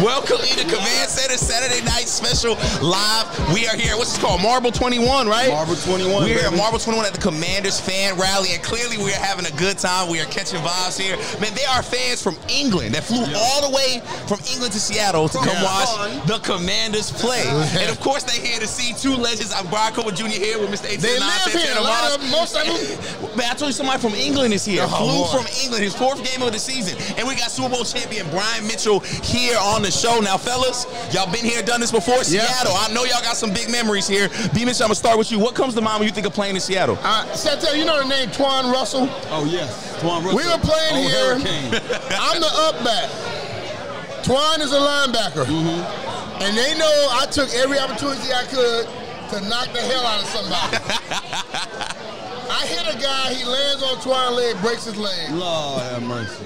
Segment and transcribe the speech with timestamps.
[0.00, 3.26] Welcome to Command Center Saturday Night Special Live.
[3.52, 3.96] We are here.
[3.98, 4.40] What's this called?
[4.40, 5.50] Marble 21, right?
[5.50, 6.22] Marble 21.
[6.22, 6.56] We're here at.
[6.56, 10.08] Marble 21 at the Commanders fan rally, and clearly we are having a good time.
[10.08, 11.16] We are catching vibes here.
[11.40, 15.28] Man, there are fans from England that flew all the way from England to Seattle
[15.28, 15.64] to come Yeah.
[15.64, 17.44] watch the Commanders play.
[17.76, 19.52] and of course, they're here to see two legends.
[19.52, 20.28] I'm Bryan Colbert Jr.
[20.28, 20.86] here with Mr.
[20.88, 21.76] 89 They live here.
[21.76, 23.36] A lot of most of them.
[23.36, 24.82] Man, I told you somebody from England is here.
[24.86, 25.44] Oh, Flew boy.
[25.44, 26.96] from England, his fourth game of the season.
[27.18, 30.20] And we got Super Bowl champion Brian Mitchell here on the show.
[30.20, 32.16] Now, fellas, y'all been here, done this before.
[32.16, 32.44] Yeah.
[32.44, 34.28] Seattle, I know y'all got some big memories here.
[34.54, 34.64] B.
[34.64, 35.38] Mitchell, I'm gonna start with you.
[35.38, 36.98] What comes to mind when you think of playing in Seattle?
[37.02, 39.08] Uh, Chantel, you know the name Twan Russell?
[39.30, 40.36] Oh yes, Twan Russell.
[40.36, 41.38] We were playing oh, here.
[41.38, 41.74] Hurricane.
[42.10, 43.10] I'm the up back.
[44.24, 45.44] Twan is a linebacker.
[45.44, 46.42] Mm-hmm.
[46.42, 48.86] And they know I took every opportunity I could
[49.30, 50.76] to knock the hell out of somebody.
[52.50, 55.30] I hit a guy, he lands on Twan's leg, breaks his leg.
[55.30, 56.44] Lord have mercy.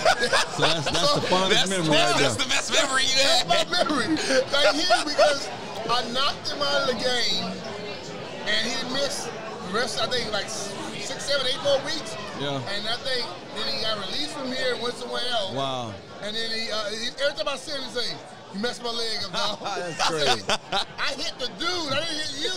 [0.00, 3.64] So that's, that's the fondest That's, memory right that's the best memory you That's my
[3.70, 4.08] memory.
[4.52, 5.48] Like here because
[5.88, 7.44] I knocked him out of the game
[8.46, 9.30] and he missed
[9.66, 12.16] the rest, I think, like six, seven, eight more weeks.
[12.40, 12.60] Yeah.
[12.74, 15.54] And I think then he got released from here and went somewhere else.
[15.54, 15.94] Wow.
[16.22, 18.16] And then he, uh, he every time I see him, he say,
[18.54, 20.42] "You messed my leg up, dog." That's I crazy.
[20.98, 21.92] I hit the dude.
[21.92, 22.50] I didn't hit you.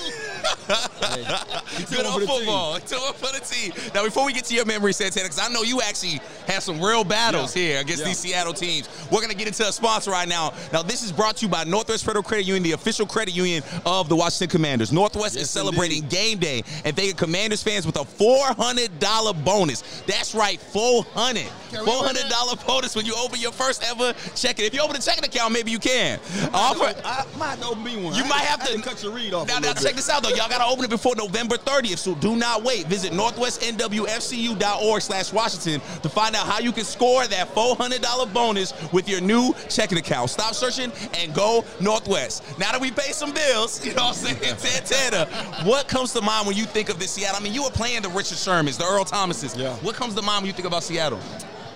[1.77, 2.37] He Good took on over the team.
[2.37, 2.79] football.
[2.79, 3.73] Two up for the team.
[3.93, 6.81] Now, before we get to your memory, Santana, because I know you actually had some
[6.81, 7.61] real battles Yeah.
[7.63, 8.07] here against Yeah.
[8.09, 8.87] these Seattle teams.
[9.11, 10.53] We're going to get into a sponsor right now.
[10.71, 13.63] Now, this is brought to you by Northwest Federal Credit Union, the official credit union
[13.85, 14.91] of the Washington Commanders.
[14.91, 19.83] Northwest Yes, is celebrating game day and thanking Commanders fans with a $400 bonus.
[20.07, 24.65] That's right, 400 $400 bonus when you open your first ever checking.
[24.65, 26.19] If you open a checking account, maybe you can.
[26.53, 26.95] Offer.
[27.05, 28.15] I might open me one.
[28.15, 29.47] You might have to cut your read off.
[29.47, 30.29] Now, now check this out though.
[30.29, 32.87] Y'all gotta open it before November 30th, so do not wait.
[32.87, 39.09] Visit northwestnwfcu.org slash Washington to find out how you can score that $400 bonus with
[39.09, 40.29] your new checking account.
[40.29, 42.57] Stop searching and go Northwest.
[42.57, 45.25] Now that we pay some bills, you know what I'm saying, Santana,
[45.65, 47.37] what comes to mind when you think of this Seattle?
[47.39, 49.57] I mean, you were playing the Richard Shermans, the Earl Thomases.
[49.57, 49.75] Yeah.
[49.77, 51.19] What comes to mind when you think about Seattle?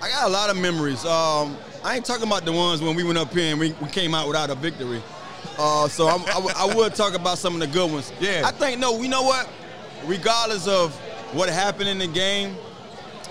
[0.02, 1.04] I got a lot of memories.
[1.06, 3.88] Um, I ain't talking about the ones when we went up here and we, we
[3.88, 5.02] came out without a victory.
[5.58, 8.12] Uh, so I'm, I, I would talk about some of the good ones.
[8.20, 8.42] Yeah.
[8.44, 9.02] I think no.
[9.02, 9.48] You know what?
[10.03, 10.94] Regardless of
[11.34, 12.58] what happened in the game,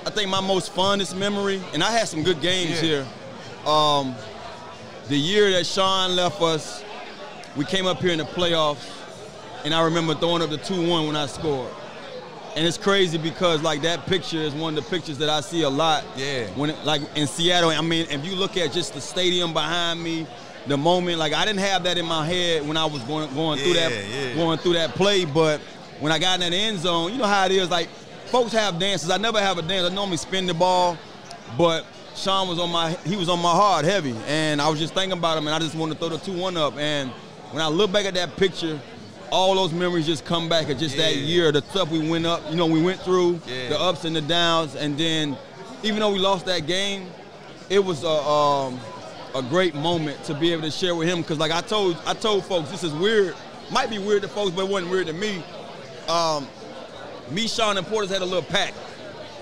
[0.07, 3.05] I think my most funnest memory, and I had some good games Yeah.
[3.05, 3.07] here.
[3.71, 4.15] Um,
[5.09, 6.83] the year that Sean left us,
[7.57, 8.89] we came up here in the playoffs,
[9.67, 11.71] and I remember throwing up the 2-1 when I scored.
[12.57, 15.63] And it's crazy because like that picture is one of the pictures that I see
[15.63, 16.05] a lot.
[16.17, 16.47] Yeah.
[16.57, 20.03] When it, like in Seattle, I mean, if you look at just the stadium behind
[20.03, 20.27] me,
[20.67, 23.59] the moment, like I didn't have that in my head when I was going going
[23.59, 24.35] through that yeah.
[24.35, 25.61] going through that play, but
[26.01, 27.71] when I got in that end zone, you know how it is.
[27.71, 27.89] Like
[28.27, 29.11] folks have dances.
[29.11, 29.91] I never have a dance.
[29.91, 30.97] I normally spin the ball,
[31.59, 31.85] but
[32.15, 35.19] Sean was on my he was on my heart heavy, and I was just thinking
[35.19, 36.77] about him, and I just wanted to throw the two one up.
[36.79, 37.11] And
[37.53, 38.81] when I look back at that picture,
[39.31, 42.43] all those memories just come back of just that year, the stuff we went up,
[42.51, 43.71] you know, we went through, Yeah.
[43.71, 45.37] the ups and the downs, and then
[45.83, 47.09] even though we lost that game,
[47.69, 48.81] it was a um,
[49.35, 51.23] a great moment to be able to share with him.
[51.23, 53.35] Cause like I told I told folks, this is weird.
[53.71, 55.43] Might be weird to folks, but it wasn't weird to me.
[56.09, 56.47] Um,
[57.31, 58.73] me, Sean, and Portis had a little pack.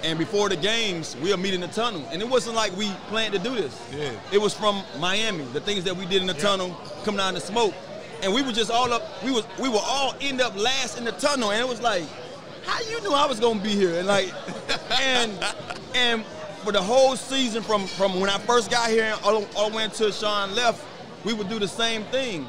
[0.02, 2.06] And before the games, we'll meet in the tunnel.
[2.12, 3.78] And it wasn't like we planned to do this.
[3.96, 4.10] Yeah.
[4.32, 6.70] It was from Miami, the things that we did in the tunnel,
[7.04, 7.74] coming out in the smoke.
[8.24, 11.04] And we were just all up, we was we were all end up last in
[11.04, 11.50] the tunnel.
[11.52, 12.04] And it was like,
[12.64, 13.98] how you knew I was gonna be here?
[13.98, 14.32] And like,
[15.00, 15.32] and
[15.94, 16.24] and
[16.64, 19.84] for the whole season from from when I first got here and all, all way
[19.84, 20.82] until Sean left,
[21.24, 22.46] we would do the same thing.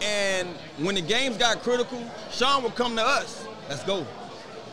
[0.00, 3.46] And when the games got critical, Sean would come to us.
[3.68, 4.06] Let's go.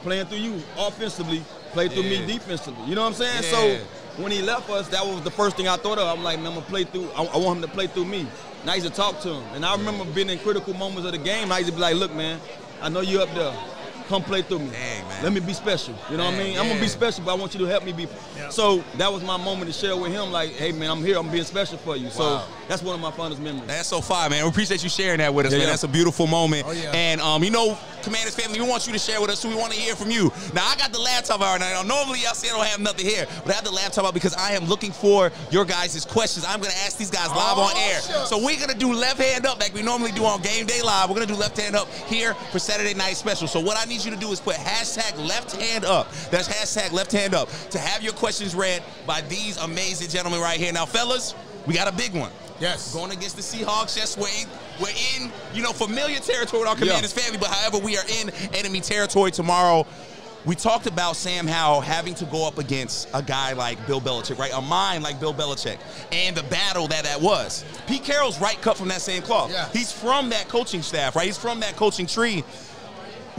[0.03, 2.25] Playing through you offensively, play through Yeah.
[2.25, 2.85] me defensively.
[2.85, 3.43] You know what I'm saying?
[3.43, 3.51] Yeah.
[3.77, 6.07] So when he left us, that was the first thing I thought of.
[6.17, 7.09] I'm like, man, I'm gonna play through.
[7.11, 8.25] I, I want him to play through me.
[8.61, 9.43] And I used to talk to him.
[9.53, 11.51] And I remember being in critical moments of the game.
[11.51, 12.39] I used to be like, look, man,
[12.81, 13.53] I know you're up there.
[14.09, 14.71] Come play through me.
[14.71, 15.23] Dang, man.
[15.23, 15.93] Let me be special.
[16.09, 16.59] You know what I Dang, mean?
[16.59, 18.07] I'm gonna be special, but I want you to help me be.
[18.49, 20.31] So that was my moment to share with him.
[20.31, 21.19] Like, hey, man, I'm here.
[21.19, 22.05] I'm being special for you.
[22.05, 22.11] Wow.
[22.11, 23.67] So that's one of my fondest memories.
[23.67, 24.43] That's so fine, man.
[24.43, 25.67] We appreciate you sharing that with us, Yeah, man.
[25.67, 25.71] yeah.
[25.73, 26.65] That's a beautiful moment.
[26.67, 26.91] Oh, yeah.
[26.91, 29.55] And um, you know, Commanders family, we want you to share with us, so we
[29.55, 30.31] want to hear from you.
[30.55, 31.81] Now, I got the laptop out right now.
[31.83, 34.33] Normally, y'all say I don't have nothing here, but I have the laptop out because
[34.35, 36.45] I am looking for your guys' questions.
[36.47, 37.99] I'm going to ask these guys live Oh, on air.
[38.01, 38.29] shucks.
[38.29, 40.81] So we're going to do left hand up like we normally do on Game Day
[40.81, 41.09] Live.
[41.09, 43.47] We're going to do left hand up here for Saturday Night Special.
[43.49, 46.11] So what I need you to do is put hashtag left hand up.
[46.31, 50.59] That's hashtag left hand up to have your questions read by these amazing gentlemen right
[50.59, 50.71] here.
[50.73, 51.35] Now, fellas,
[51.65, 52.31] we got a big one.
[52.59, 52.93] Yes.
[52.93, 54.47] Going against the Seahawks, yes, we're in,
[54.81, 54.89] we're
[55.23, 56.85] in, you know, familiar territory with our Yeah.
[56.87, 59.85] Commanders family, but however, we are in enemy territory tomorrow.
[60.45, 64.37] we talked about Sam Howell having to go up against a guy like Bill Belichick,
[64.37, 64.51] right?
[64.53, 65.77] A mind like Bill Belichick,
[66.13, 67.65] and the battle that that was.
[67.87, 69.51] Pete Carroll's right cut from that same cloth.
[69.51, 69.67] Yeah.
[69.73, 71.25] He's from that coaching staff, right?
[71.25, 72.43] He's from that coaching tree.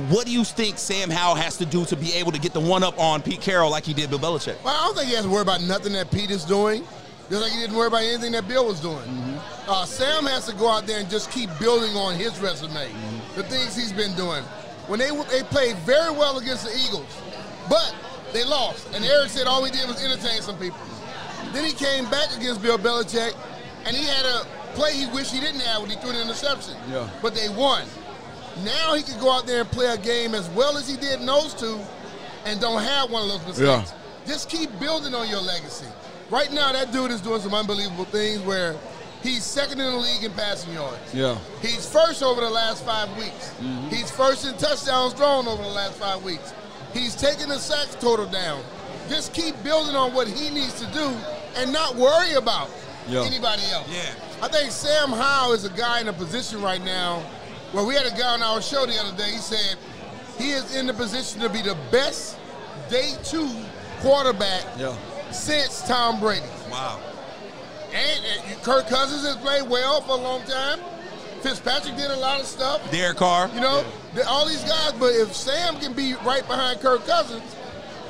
[0.08, 2.60] What do you think Sam Howell has to do to be able to get the
[2.60, 4.62] one up on Pete Carroll like he did Bill Belichick?
[4.64, 6.84] Well, I don't think he has to worry about nothing that Pete is doing,
[7.28, 8.96] just like he didn't worry about anything that Bill was doing.
[8.96, 9.70] Mm-hmm.
[9.70, 13.36] Uh, Sam has to go out there and just keep building on his resume, Mm-hmm.
[13.36, 14.42] the things he's been doing.
[14.86, 17.06] When they they played very well against the Eagles,
[17.68, 17.94] but
[18.32, 20.78] they lost, and Eric said all we did was entertain some people.
[21.52, 23.34] Then he came back against Bill Belichick,
[23.86, 26.74] and he had a play he wished he didn't have when he threw an interception.
[26.90, 27.08] Yeah.
[27.22, 27.86] But they won.
[28.64, 31.20] Now he can go out there and play a game as well as he did
[31.20, 31.78] in those two,
[32.44, 33.92] and don't have one of those mistakes.
[34.26, 35.86] Just keep building on your legacy.
[36.30, 38.76] Right now, that dude is doing some unbelievable things where
[39.22, 40.98] he's second in the league in passing yards.
[41.14, 41.38] Yeah.
[41.62, 43.54] He's first over the last five weeks.
[43.60, 43.88] Mm-hmm.
[43.88, 46.52] He's first in touchdowns thrown over the last five weeks.
[46.92, 48.62] He's taking the sacks total down.
[49.08, 51.10] Just keep building on what he needs to do
[51.56, 52.70] and not worry about
[53.08, 53.22] Yeah.
[53.24, 53.88] anybody else.
[53.90, 54.14] Yeah.
[54.42, 57.22] I think Sam Howell is a guy in a position right now
[57.72, 59.30] where we had a guy on our show the other day.
[59.32, 59.76] He said
[60.38, 62.36] he is in the position to be the best
[62.88, 63.48] day two
[64.00, 64.94] quarterback Yeah.
[65.30, 66.44] since Tom Brady.
[66.70, 66.98] Wow.
[67.92, 70.80] And, and Kirk Cousins has played well for a long time.
[71.42, 72.88] Fitzpatrick did a lot of stuff.
[72.90, 73.48] Derek Carr.
[73.54, 73.84] You know,
[74.14, 74.92] the- all these guys.
[74.92, 77.42] But if Sam can be right behind Kirk Cousins,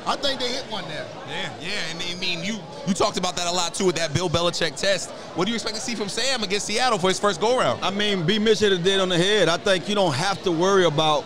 [0.06, 1.06] I think they hit one there.
[1.28, 4.12] Yeah, yeah, and I mean, you you talked about that a lot too with that
[4.14, 5.10] Bill Belichick test.
[5.36, 7.84] What do you expect to see from Sam against Seattle for his first go round?
[7.84, 8.38] I mean, B.
[8.38, 9.48] Mitch hit it dead on the head.
[9.48, 11.22] I think you don't have to worry about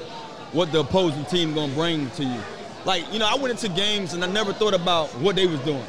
[0.53, 2.41] what the opposing team gonna bring to you.
[2.85, 5.61] Like, you know, I went into games and I never thought about what they was
[5.61, 5.85] doing.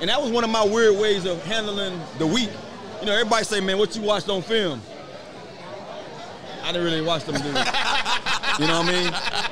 [0.00, 2.50] And that was one of my weird ways of handling the week.
[3.00, 4.80] You know, everybody say, man, what you watched on film?
[6.62, 7.66] I didn't really watch them do it.
[8.58, 9.10] you know what I mean?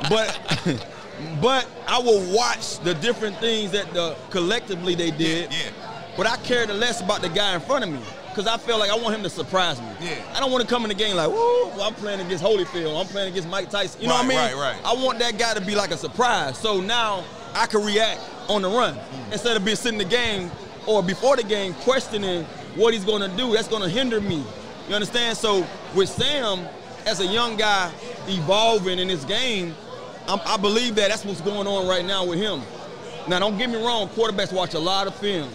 [0.08, 0.86] But
[1.40, 5.52] but I will watch the different things that the collectively they did.
[5.52, 5.70] Yeah, yeah.
[6.16, 8.90] But I cared less about the guy in front of me because I felt like
[8.90, 9.88] I want him to surprise me.
[10.00, 10.32] Yeah.
[10.34, 12.98] I don't want to come in the game like, woo, I'm playing against Holyfield.
[12.98, 14.00] I'm playing against Mike Tyson.
[14.00, 14.38] You know what I mean?
[14.38, 14.80] Right, right.
[14.84, 16.58] I want that guy to be like a surprise.
[16.58, 17.24] So now
[17.54, 19.32] I can react on the run mm.
[19.32, 20.50] instead of being sitting in the game
[20.86, 22.44] or before the game questioning
[22.76, 23.52] what he's going to do.
[23.52, 24.44] That's going to hinder me.
[24.88, 25.36] You understand?
[25.36, 26.66] So with Sam,
[27.06, 27.90] as a young guy
[28.28, 29.74] evolving in this game,
[30.28, 32.62] I'm, I believe that that's what's going on right now with him.
[33.28, 34.08] Now, don't get me wrong.
[34.08, 35.50] Quarterbacks watch a lot of film,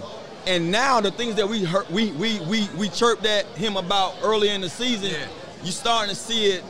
[0.48, 4.16] and now the things that we heard, we we we we chirped at him about
[4.24, 5.26] early in the season, Yeah.
[5.64, 6.64] you starting to see it.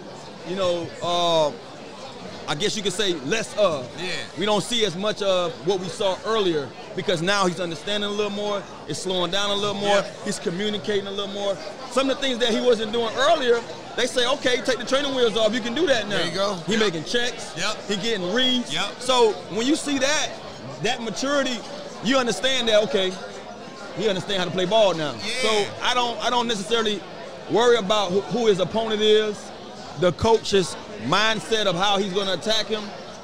[0.47, 1.49] You know, uh,
[2.47, 3.89] I guess you could say less of.
[4.01, 4.11] Yeah.
[4.37, 8.13] We don't see as much of what we saw earlier because now he's understanding a
[8.13, 8.61] little more.
[8.87, 9.97] It's slowing down a little more.
[9.97, 10.11] Yeah.
[10.25, 11.55] He's communicating a little more.
[11.91, 13.61] Some of the things that he wasn't doing earlier,
[13.95, 15.53] they say, okay, take the training wheels off.
[15.53, 16.17] You can do that now.
[16.17, 16.55] There you go.
[16.65, 16.79] He Yep.
[16.81, 17.53] making checks.
[17.57, 17.75] Yep.
[17.87, 18.73] He getting reads.
[18.73, 18.99] Yep.
[18.99, 20.29] So when you see that,
[20.83, 21.57] that maturity,
[22.03, 23.11] you understand that okay,
[23.97, 25.13] he understand how to play ball now.
[25.13, 25.41] Yeah.
[25.41, 27.01] So I don't I don't necessarily
[27.49, 29.51] worry about who, who his opponent is,
[29.99, 32.83] the coach's mindset of how he's going to attack him.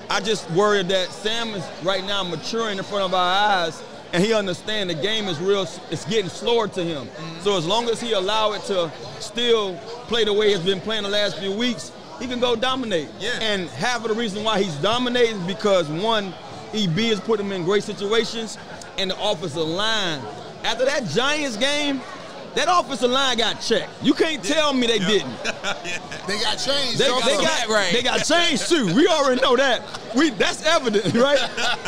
[0.10, 3.82] I just worry that Sam is right now maturing in front of our eyes,
[4.14, 5.68] and he understand the game is real.
[5.92, 7.10] It's getting slower to him.
[7.42, 9.76] So as long as he allow it to still
[10.08, 13.10] play the way it's been playing the last few weeks, he can go dominate.
[13.20, 13.40] Yeah.
[13.42, 16.34] And half of the reason why he's dominating is because one,
[16.74, 18.58] EB has put him in great situations,
[18.98, 20.22] and the offensive line.
[20.64, 22.02] After that Giants game,
[22.58, 23.92] that offensive line got checked.
[24.02, 25.34] You can't tell me they didn't.
[26.28, 26.98] They got changed.
[26.98, 27.94] They, they got right.
[27.94, 28.94] they got changed too.
[28.94, 29.82] We already know that.
[30.14, 31.40] We that's evident, right?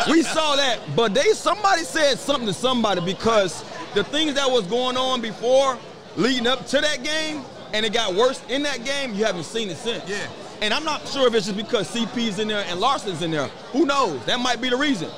[0.09, 0.79] We saw that.
[0.95, 5.77] But they somebody said something to somebody because the things that was going on before,
[6.15, 9.67] leading up to that game, and it got worse in that game, you haven't seen
[9.69, 10.07] it since.
[10.07, 10.25] Yeah.
[10.61, 13.47] And I'm not sure if it's just because CP's in there and Larson's in there.
[13.73, 14.23] Who knows?
[14.25, 15.09] That might be the reason.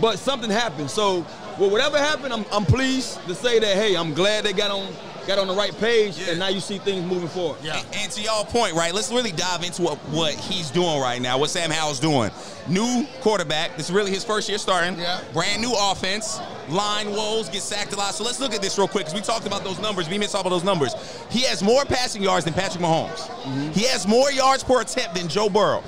[0.00, 0.90] But something happened.
[0.90, 1.26] So,
[1.60, 3.76] well, whatever happened, I'm, I'm pleased to say that.
[3.76, 4.92] Hey, I'm glad they got on
[5.26, 6.30] got on the right page, Yeah.
[6.30, 7.58] and now you see things moving forward.
[7.62, 7.76] Yeah.
[7.78, 8.92] And, and to y'all point, right?
[8.92, 12.30] Let's really dive into what, what he's doing right now, what Sam Howell's doing.
[12.68, 13.76] New quarterback.
[13.76, 14.98] This is really his first year starting.
[14.98, 15.20] Yeah.
[15.34, 16.40] Brand new offense.
[16.70, 18.14] Line woes, get sacked a lot.
[18.14, 20.08] So let's look at this real quick because we talked about those numbers.
[20.08, 20.94] We missed all of those numbers.
[21.30, 23.18] He has more passing yards than Patrick Mahomes.
[23.18, 23.70] Mm-hmm.
[23.72, 25.84] He has more yards per attempt than Joe Burrow.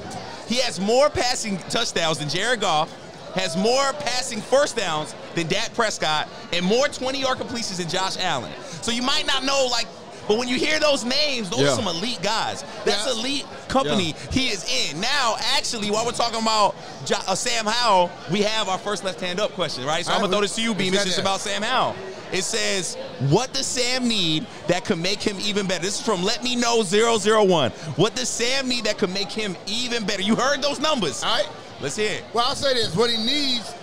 [0.46, 2.92] He has more passing touchdowns than Jared Goff.
[3.34, 8.52] Has more passing first downs than Dak Prescott and more 20-yard completions than Josh Allen.
[8.82, 9.86] So you might not know, like,
[10.28, 11.72] but when you hear those names, those Yeah.
[11.72, 12.62] are some elite guys.
[12.84, 13.12] That's Yeah.
[13.12, 15.00] elite company he is in.
[15.00, 19.20] Now, actually, while we're talking about Jo- uh, Sam Howell, we have our first left
[19.20, 20.04] hand up question, right?
[20.04, 20.94] So All I'm right, gonna throw this to you, Beam.
[20.94, 21.96] It's just about Sam Howell.
[22.30, 22.96] It says,
[23.28, 26.54] "What does Sam need that could make him even better?" This is from Let Me
[26.56, 27.72] Know 001.
[27.96, 30.22] What does Sam need that could make him even better?
[30.22, 31.22] You heard those numbers.
[31.22, 31.46] All right.
[31.82, 32.24] Let's hear it.
[32.32, 33.74] Well, I'll say this: what he needs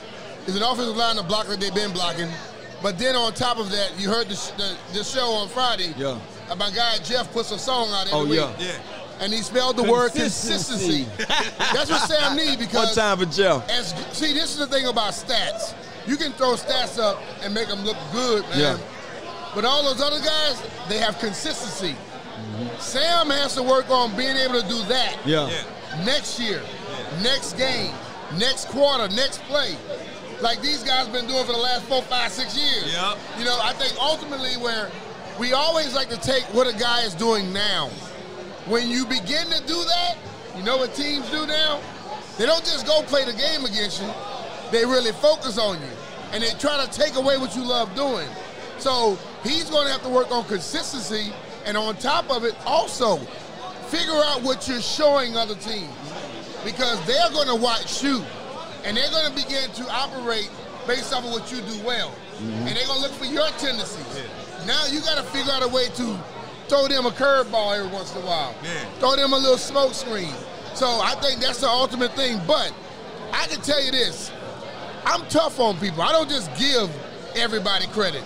[0.47, 2.29] is an offensive line to block like they've been blocking.
[2.81, 5.93] But then on top of that, you heard the, sh- the, the show on Friday.
[5.97, 6.17] Yeah.
[6.49, 8.39] Uh, My guy Jeff puts a song out every Oh, week.
[8.39, 8.53] yeah.
[8.57, 8.79] Yeah.
[9.19, 11.03] And he spelled the word consistency.
[11.03, 11.55] Consistency.
[11.73, 12.95] That's what Sam needs because.
[12.95, 13.69] One time for Jeff.
[13.69, 15.75] as see, this is the thing about stats.
[16.07, 18.59] You can throw stats up and make them look good, man.
[18.59, 18.77] Yeah.
[19.53, 21.95] But all those other guys, they have consistency.
[22.79, 25.49] Sam has to work on being able to do that Yeah.
[25.49, 26.05] Yeah.
[26.05, 26.61] next year,
[27.21, 27.93] next game,
[28.37, 29.75] next quarter, next play.
[30.41, 32.93] Like these guys been doing for the last four, five, six years.
[32.93, 33.17] Yep.
[33.39, 34.89] You know, I think ultimately where
[35.39, 37.87] we always like to take what a guy is doing now.
[38.67, 40.17] When you begin to do that,
[40.55, 41.81] you know what teams do now?
[42.37, 44.09] They don't just go play the game against you.
[44.71, 45.87] They really focus on you.
[46.31, 48.27] And they try to take away what you love doing.
[48.77, 51.33] So he's going to have to work on consistency.
[51.65, 53.17] And on top of it, also
[53.87, 55.89] figure out what you're showing other teams.
[56.63, 58.23] Because they're going to watch you.
[58.83, 60.49] And they're going to begin to operate
[60.87, 62.09] based off of what you do well.
[62.09, 62.67] Mm-hmm.
[62.67, 64.23] And they're going to look for your tendencies.
[64.65, 66.19] Now you got to figure out a way to
[66.67, 68.55] throw them a curveball every once in a while.
[68.63, 68.85] Yeah.
[68.99, 70.33] Throw them a little smoke screen.
[70.75, 72.39] So I think that's the ultimate thing.
[72.47, 72.73] But
[73.33, 74.31] I can tell you this.
[75.05, 76.01] I'm tough on people.
[76.01, 76.89] I don't just give
[77.35, 78.23] everybody credit.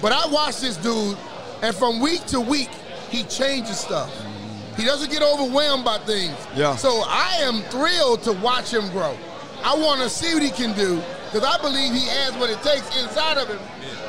[0.00, 1.16] But I watch this dude,
[1.62, 2.70] and from week to week,
[3.10, 4.10] he changes stuff.
[4.10, 4.41] Mm-hmm.
[4.76, 6.36] He doesn't get overwhelmed by things.
[6.56, 6.76] Yeah.
[6.76, 9.16] So I am thrilled to watch him grow.
[9.62, 12.60] I want to see what he can do because I believe he has what it
[12.62, 13.60] takes inside of him.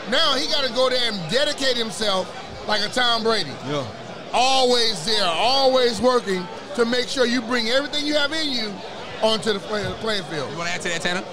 [0.09, 2.27] Now he got to go there and dedicate himself
[2.67, 3.51] like a Tom Brady.
[3.67, 3.85] Yeah.
[4.33, 6.43] Always there, always working
[6.75, 8.73] to make sure you bring everything you have in you
[9.21, 10.51] onto the play, playing field.
[10.51, 11.23] You want to add to that, Tanner?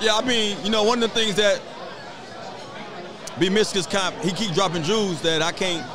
[0.00, 1.60] Yeah, I mean, you know, one of the things that
[3.38, 3.48] B.
[3.48, 5.86] Michigan's comp, he keep dropping jewels that I can't,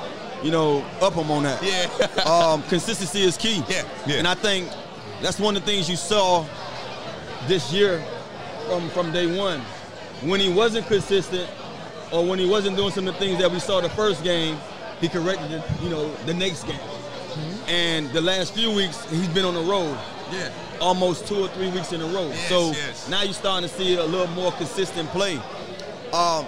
[0.43, 1.63] you know, up him on that.
[1.63, 2.23] Yeah.
[2.23, 3.63] um, consistency is key.
[3.69, 4.17] Yeah, yeah.
[4.17, 4.69] And I think
[5.21, 6.45] that's one of the things you saw
[7.47, 8.03] this year
[8.67, 9.61] from, from day one.
[10.21, 11.49] When he wasn't consistent
[12.11, 14.57] or when he wasn't doing some of the things that we saw the first game,
[15.01, 16.75] he corrected it, you know, the next game.
[16.75, 17.69] Mm-hmm.
[17.69, 19.97] And the last few weeks, he's been on the road
[20.31, 20.51] yeah.
[20.79, 22.27] almost two or three weeks in a row.
[22.27, 23.09] Yes, so yes.
[23.09, 25.37] now you're starting to see a little more consistent play.
[26.13, 26.45] Um,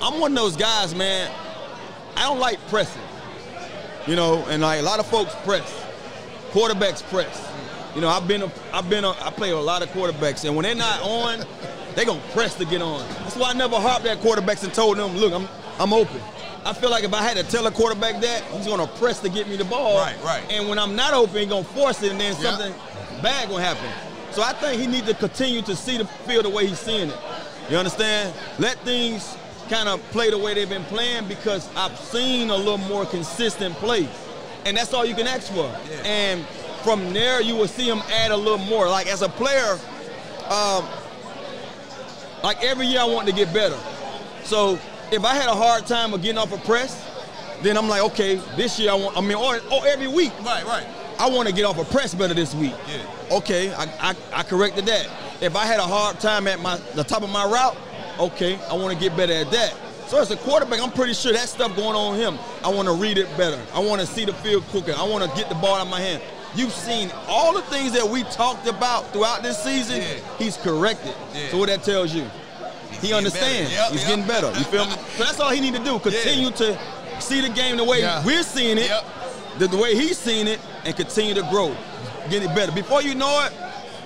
[0.00, 1.30] I'm one of those guys, man.
[2.18, 3.02] I don't like pressing.
[4.06, 5.86] You know, and like a lot of folks press.
[6.50, 7.46] Quarterbacks press.
[7.94, 10.56] You know, I've been a, I've been a, I play a lot of quarterbacks, and
[10.56, 11.44] when they're not on,
[11.94, 13.06] they gonna press to get on.
[13.20, 15.48] That's why I never harped at quarterbacks and told them, look, I'm
[15.78, 16.20] I'm open.
[16.64, 19.28] I feel like if I had to tell a quarterback that, he's gonna press to
[19.28, 19.98] get me the ball.
[19.98, 20.44] Right, right.
[20.50, 22.72] And when I'm not open, he's gonna force it, and then something
[23.22, 23.88] bad gonna happen.
[24.32, 27.08] So I think he needs to continue to see the field the way he's seeing
[27.10, 27.18] it.
[27.70, 28.34] You understand?
[28.58, 29.36] Let things
[29.68, 33.74] kind of play the way they've been playing because I've seen a little more consistent
[33.76, 34.08] play.
[34.64, 35.64] And that's all you can ask for.
[35.90, 36.02] Yeah.
[36.04, 36.46] And
[36.82, 38.88] from there, you will see him add a little more.
[38.88, 39.78] Like as a player,
[40.50, 40.84] um,
[42.42, 43.78] like every year I want to get better.
[44.44, 44.78] So
[45.12, 47.04] if I had a hard time of getting off a press,
[47.62, 50.64] then I'm like, okay, this year I want, I mean, or, or every week, Right,
[50.64, 50.86] right.
[51.18, 52.74] I want to get off a press better this week.
[52.86, 53.36] Yeah.
[53.38, 55.08] Okay, I, I, I corrected that.
[55.40, 57.76] If I had a hard time at my the top of my route,
[58.18, 59.74] okay, I want to get better at that.
[60.08, 62.38] So as a quarterback, I'm pretty sure that stuff going on him.
[62.64, 63.60] I want to read it better.
[63.74, 64.94] I want to see the field quicker.
[64.96, 66.22] I want to get the ball out of my hand.
[66.54, 70.00] You've seen all the things that we talked about throughout this season.
[70.00, 70.36] Yeah.
[70.38, 71.14] He's corrected.
[71.34, 71.50] Yeah.
[71.50, 72.24] So what that tells you,
[73.02, 73.70] he understands.
[73.70, 74.08] Yep, He's yep.
[74.08, 74.46] getting better.
[74.58, 74.92] You feel me?
[75.18, 75.98] So that's all he need to do.
[75.98, 76.78] Continue to
[77.20, 78.24] see the game the way Yeah.
[78.24, 79.04] we're seeing it, Yep.
[79.58, 81.76] the, the way he's seeing it, and continue to grow,
[82.30, 82.72] get it better.
[82.72, 83.52] Before you know it,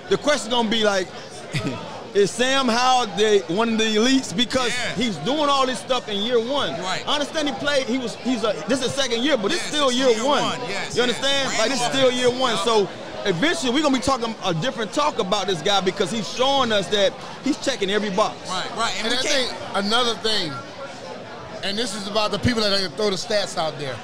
[0.09, 1.07] the question's gonna be like,
[2.13, 4.93] is Sam Howell the one of the elites because Yeah.
[4.95, 6.71] he's doing all this stuff in year one?
[6.81, 7.03] Right.
[7.07, 7.87] I understand he played.
[7.87, 8.15] He was.
[8.17, 8.53] He's a.
[8.67, 10.43] This is second year, but this Yes, is still it's year, year one.
[10.43, 10.59] one.
[10.69, 11.49] Yes, you understand?
[11.51, 11.59] yes.
[11.59, 12.55] Like this is Brand still year one.
[12.55, 12.65] Yup.
[12.65, 12.89] So.
[13.25, 16.87] Eventually, we're gonna be talking a different talk about this guy because he's showing us
[16.87, 17.13] that
[17.45, 18.35] he's checking every box.
[18.49, 18.93] Right, right.
[18.97, 20.51] And, And I think another thing,
[21.63, 23.95] and this is about the people that are going to throw the stats out there.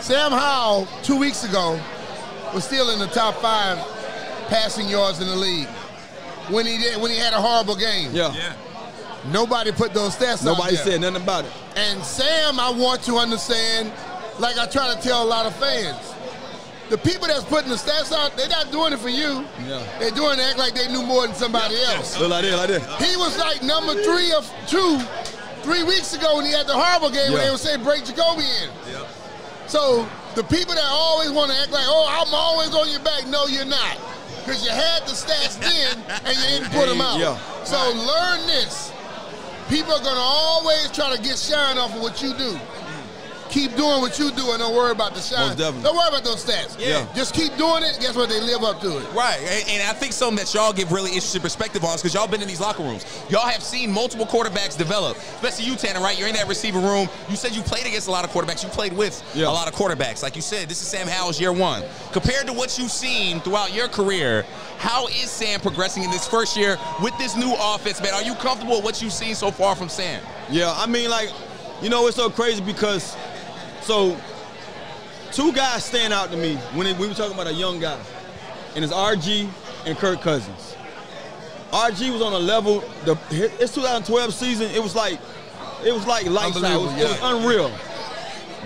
[0.00, 1.80] Sam Howell, two weeks ago,
[2.52, 3.78] was still in the top five
[4.48, 5.68] passing yards in the league
[6.50, 8.10] when he did when he had a horrible game.
[8.12, 8.32] Yeah.
[8.34, 8.54] yeah.
[9.30, 11.52] Nobody put those stats out Nobody said nothing about it.
[11.76, 13.92] And Sam, I want to understand,
[14.40, 16.12] like I try to tell a lot of fans,
[16.90, 19.46] the people that's putting the stats out, they're not doing it for you.
[19.66, 19.80] Yeah.
[20.00, 22.18] They're doing it act like they knew more than somebody else.
[22.18, 23.10] Look like this, like this.
[23.10, 24.98] He was like number three of two
[25.62, 27.44] three weeks ago when he had the horrible game when Yeah.
[27.46, 28.68] they would say break Jacoby in.
[28.92, 29.06] Yep.
[29.68, 33.26] So the people that always want to act like, oh, I'm always on your back,
[33.28, 33.96] no, you're not.
[34.44, 37.18] Because you had the stats then and you didn't put them out.
[37.18, 37.38] Yeah.
[37.64, 38.92] So learn this.
[39.68, 42.58] People are going to always try to get shine off of what you do.
[43.52, 45.48] Keep doing what you do and don't worry about the shine.
[45.48, 45.82] Most definitely.
[45.84, 46.74] Don't worry about those stats.
[46.78, 47.06] Yeah.
[47.14, 47.98] Just keep doing it.
[48.00, 48.28] Guess what?
[48.30, 49.12] They live up to it.
[49.12, 52.14] Right, and, and I think something that y'all give really interesting perspective on is because
[52.14, 53.04] y'all been in these locker rooms.
[53.28, 56.00] Y'all have seen multiple quarterbacks develop, especially you, Tanner.
[56.00, 57.08] Right, you're in that receiver room.
[57.28, 58.62] You said you played against a lot of quarterbacks.
[58.62, 59.46] You played with Yeah.
[59.46, 60.22] a lot of quarterbacks.
[60.22, 61.82] Like you said, this is Sam Howell's year one.
[62.12, 64.44] Compared to what you've seen throughout your career,
[64.78, 68.14] how is Sam progressing in this first year with this new offense, man?
[68.14, 70.22] Are you comfortable with what you've seen so far from Sam?
[70.50, 71.30] Yeah, I mean, like,
[71.82, 73.16] you know, it's so crazy because,
[73.82, 74.16] so,
[75.32, 78.00] two guys stand out to me when we were talking about a young guy,
[78.74, 79.48] and it's RG
[79.86, 80.76] and Kirk Cousins.
[81.72, 82.80] RG was on a level.
[83.04, 84.70] The it's 2012 season.
[84.70, 85.18] It was like,
[85.84, 86.64] it was like lights out.
[86.64, 87.72] It was, it was unreal.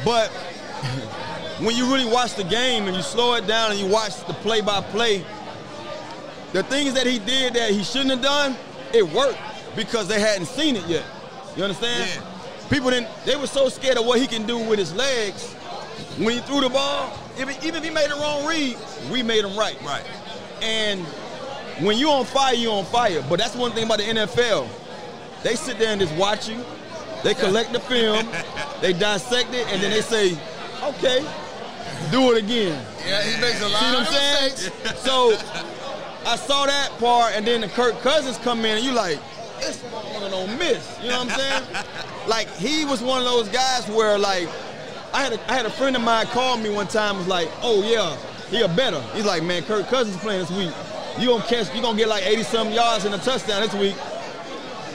[0.04, 0.28] But
[1.61, 4.35] when you really watch the game and you slow it down and you watch the
[4.35, 5.25] play-by-play,
[6.52, 8.56] the things that he did that he shouldn't have done,
[8.92, 9.38] it worked
[9.76, 11.04] because they hadn't seen it yet.
[11.56, 12.11] You understand?
[12.11, 12.35] Yeah.
[12.70, 13.08] People didn't.
[13.25, 15.52] They were so scared of what he can do with his legs
[16.18, 17.12] when he threw the ball.
[17.38, 18.76] It- even if he made the wrong read,
[19.11, 19.76] we made him right.
[19.82, 20.04] Right.
[20.62, 21.04] And
[21.80, 23.23] when you're on fire, you're on fire.
[23.28, 24.68] But that's one thing about the NFL.
[25.42, 26.64] They sit there and just watch you.
[27.23, 28.26] They collect the film,
[28.80, 30.37] they dissect it, and then they say,
[30.82, 31.25] "Okay,
[32.11, 34.52] do it again." Yeah, he makes a lot See what I'm of saying?
[34.52, 35.00] mistakes.
[35.02, 35.38] So
[36.26, 39.18] I saw that part, and then the Kirk Cousins come in, and you like,
[39.60, 40.98] this motherfucker don't miss.
[41.02, 41.84] You know what I'm saying?
[42.28, 44.48] like he was one of those guys where like
[45.12, 47.48] I had a, I had a friend of mine call me one time was like,
[47.62, 48.16] oh yeah,
[48.50, 49.00] he a better.
[49.14, 50.72] He's like, man, Kirk Cousins playing this week.
[51.18, 53.96] You gonna catch, you gonna get like 80 some yards and a touchdown this week.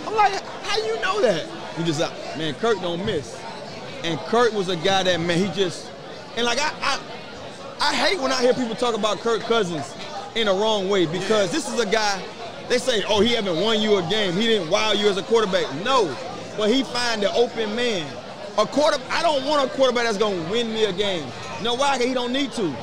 [0.05, 1.47] I'm like, how you know that?
[1.77, 3.39] He just like, man, Kirk don't miss.
[4.03, 5.89] And Kirk was a guy that man, he just
[6.37, 6.99] and like I I,
[7.79, 9.95] I hate when I hear people talk about Kirk Cousins
[10.35, 12.21] in a wrong way because this is a guy.
[12.71, 14.33] They say, "Oh, he haven't won you a game.
[14.33, 16.15] He didn't wow you as a quarterback." No,
[16.55, 18.07] but he find the open man.
[18.57, 18.97] A quarter.
[19.09, 21.27] I don't want a quarterback that's gonna win me a game.
[21.57, 21.97] You know why?
[21.97, 22.73] he don't need to.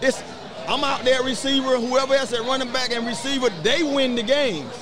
[0.00, 0.22] It's
[0.68, 4.72] I'm out there receiver, whoever else at running back and receiver, they win the games.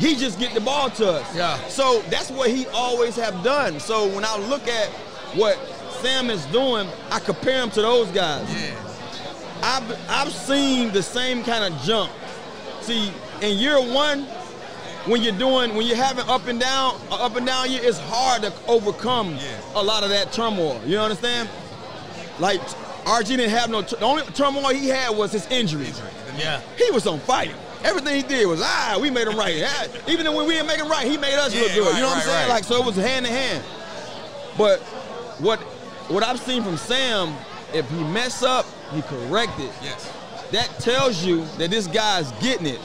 [0.00, 1.36] He just get the ball to us.
[1.36, 1.56] Yeah.
[1.68, 3.78] So that's what he always have done.
[3.78, 4.88] So when I look at
[5.36, 5.56] what
[6.00, 8.52] Sam is doing, I compare him to those guys.
[8.52, 8.74] Yeah.
[9.62, 12.10] I've I've seen the same kind of jump.
[12.80, 14.22] See, in year one,
[15.06, 18.42] when you're doing when you're having up and down, up and down year, it's hard
[18.42, 19.36] to overcome
[19.74, 20.80] a lot of that turmoil.
[20.86, 21.48] You understand?
[22.38, 22.60] Like
[23.04, 23.82] RG didn't have no.
[23.82, 26.00] The only turmoil he had was his injuries.
[26.38, 26.60] Yeah.
[26.78, 27.52] He was on fire.
[27.84, 29.56] Everything he did was ah, we made him right.
[29.56, 31.86] Yeah, Even when we didn't make him right, he made us look Yeah, good.
[31.88, 32.48] right, you know what right, I'm saying?
[32.48, 32.54] right.
[32.54, 33.64] Like so, it was hand in hand.
[34.56, 34.78] But
[35.40, 35.58] what
[36.08, 37.34] what I've seen from Sam,
[37.74, 39.72] if he mess up, he correct it.
[39.82, 40.10] Yes.
[40.52, 42.80] That tells you that this guy's getting it.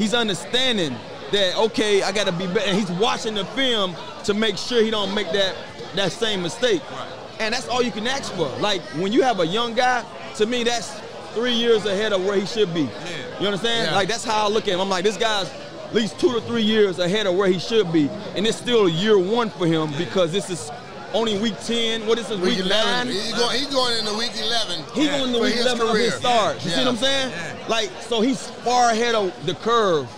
[0.00, 0.96] He's understanding
[1.30, 2.70] that okay, I got to be better.
[2.70, 5.54] And he's watching the film to make sure he don't make that
[5.94, 6.80] that same mistake.
[6.90, 7.12] Right.
[7.38, 8.48] And that's all you can ask for.
[8.60, 10.02] Like when you have a young guy,
[10.36, 10.98] to me that's
[11.34, 12.84] three years ahead of where he should be.
[12.84, 13.40] Yeah.
[13.40, 13.90] You understand?
[13.90, 13.94] Yeah.
[13.94, 14.80] Like that's how I look at him.
[14.80, 17.92] I'm like, this guy's at least two to three years ahead of where he should
[17.92, 18.08] be.
[18.34, 20.70] And it's still year one for him because this is
[21.12, 22.06] only week 10.
[22.06, 23.08] What is this, week, Week nine?
[23.08, 23.12] 11.
[23.12, 24.84] He's going, he's going into week 11.
[24.94, 25.18] He's Yeah.
[25.18, 26.18] going to For week his 11 of his career.
[26.20, 26.64] start.
[26.64, 27.30] You see what I'm saying?
[27.30, 27.54] Yeah.
[27.68, 30.08] Like, so he's far ahead of the curve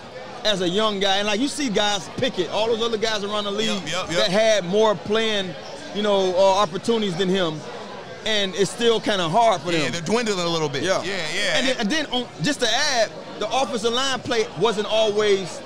[0.44, 1.16] as a young guy.
[1.18, 3.86] And like you see guys pick it, all those other guys around the league Yep,
[3.86, 4.16] yep, yep.
[4.18, 5.54] that had more playing,
[5.94, 7.60] you know, uh, opportunities than him.
[8.24, 9.82] And it's still kind of hard for them.
[9.82, 10.82] Yeah, they're dwindling a little bit.
[10.84, 11.56] Yeah, Yeah, yeah.
[11.58, 15.60] And then, and then on, just to add, the offensive line play wasn't always,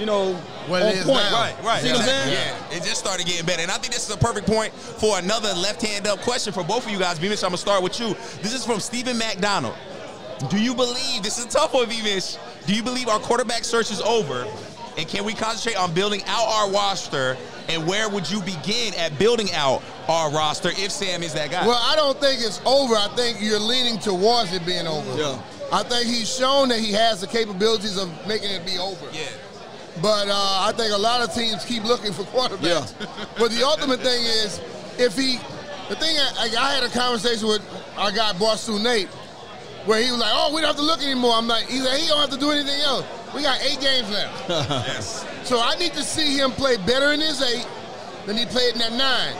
[0.00, 0.32] you know,
[0.66, 1.18] What it on is point.
[1.30, 1.32] now.
[1.32, 1.82] Right, right.
[1.82, 2.32] See what I'm saying?
[2.32, 3.62] Yeah, it just started getting better.
[3.62, 6.64] And I think this is a perfect point for another left hand up question for
[6.64, 7.18] both of you guys.
[7.18, 7.28] B.
[7.28, 8.14] Mitch, I'm going to start with you.
[8.42, 9.74] This is from Stephen McDonald.
[10.48, 12.02] Do you believe, this is a tough one, B.
[12.02, 12.36] Mitch,
[12.66, 14.46] do you believe our quarterback search is over?
[14.96, 17.36] And can we concentrate on building out our roster?
[17.68, 21.66] And where would you begin at building out our roster if Sam is that guy?
[21.66, 22.94] Well, I don't think it's over.
[22.94, 25.16] I think you're leaning towards it being over.
[25.16, 25.40] Yeah.
[25.72, 29.06] I think he's shown that he has the capabilities of making it be over.
[29.12, 29.28] yeah.
[30.00, 30.34] But uh,
[30.68, 32.94] I think a lot of teams keep looking for quarterbacks.
[33.38, 34.60] but the ultimate thing is,
[34.98, 35.36] if he,
[35.88, 37.62] the thing I, I had a conversation with
[37.96, 39.08] our guy Barstool Nate,
[39.86, 41.98] where he was like, "Oh, we don't have to look anymore." I'm like, he's like,
[42.00, 43.04] he don't have to do anything else.
[43.34, 45.26] We got eight games left, yes.
[45.44, 47.66] so I need to see him play better in his eight
[48.26, 49.34] than he played in that nine,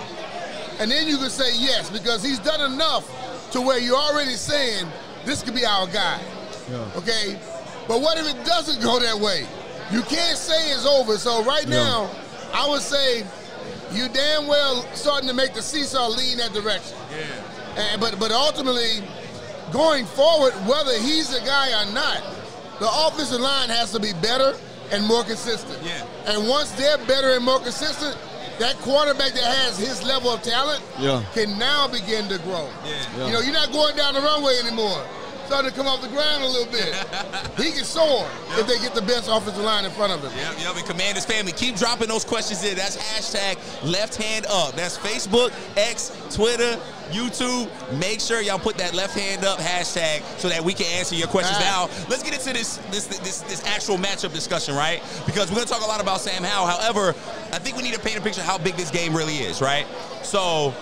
[0.78, 3.06] and then you can say yes because he's done enough
[3.52, 4.86] to where you're already saying
[5.24, 6.20] this could be our guy.
[6.96, 7.38] Okay,
[7.88, 9.46] but what if it doesn't go that way?
[9.92, 11.18] You can't say it's over.
[11.18, 11.76] So right Yeah.
[11.84, 12.10] now,
[12.52, 13.24] I would say
[13.92, 16.96] you damn well starting to make the seesaw lean that direction.
[17.10, 17.82] Yeah.
[17.82, 19.02] And, but but ultimately,
[19.72, 22.22] going forward, whether he's the guy or not,
[22.78, 24.54] the offensive line has to be better
[24.92, 25.78] and more consistent.
[25.84, 26.04] Yeah.
[26.26, 28.16] And once they're better and more consistent,
[28.58, 31.22] that quarterback that has his level of talent Yeah.
[31.34, 32.68] can now begin to grow.
[32.84, 33.26] Yeah.
[33.26, 35.02] You know, you're not going down the runway anymore.
[35.50, 36.94] Starting to come off the ground a little bit.
[37.56, 40.30] he can soar if they get the best offensive line in front of him.
[40.38, 42.76] Yep, yep, and Commanders family, keep dropping those questions in.
[42.76, 44.76] That's hashtag left hand up.
[44.76, 46.78] That's Facebook, X, Twitter,
[47.10, 47.68] YouTube.
[47.98, 51.26] Make sure y'all put that left hand up hashtag so that we can answer your
[51.26, 51.58] questions.
[51.58, 51.64] Right.
[51.64, 55.02] Now, let's get into this this this this actual matchup discussion, right?
[55.26, 56.68] Because we're gonna talk a lot about Sam Howell.
[56.68, 57.08] However,
[57.52, 59.60] I think we need to paint a picture of how big this game really is,
[59.60, 59.88] right?
[60.22, 60.72] So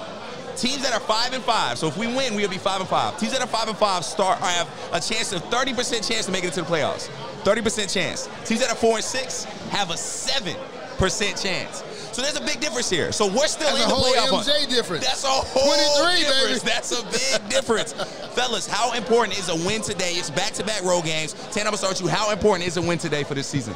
[0.61, 1.79] teams that are five and five.
[1.79, 3.19] So if we win, we'll be five and five.
[3.19, 6.45] Teams that are five and five start have a chance of 30% chance to make
[6.45, 7.09] it into the playoffs.
[7.45, 8.29] 30% chance.
[8.45, 10.57] Teams that are four and six have a seven
[10.99, 11.85] percent chance.
[12.13, 13.13] So there's a big difference here.
[13.13, 14.45] So we're still That's in a the whole playoff.
[14.45, 14.49] hunt.
[14.49, 15.05] MJ difference.
[15.07, 16.63] That's a whole 23, difference.
[16.65, 16.73] baby.
[16.75, 17.93] That's a big difference.
[18.35, 20.13] Fellas, how important is a win today?
[20.15, 21.35] It's back-to-back road games.
[21.53, 22.09] Tan, I'm gonna start with you.
[22.09, 23.75] How important is a win today for this season?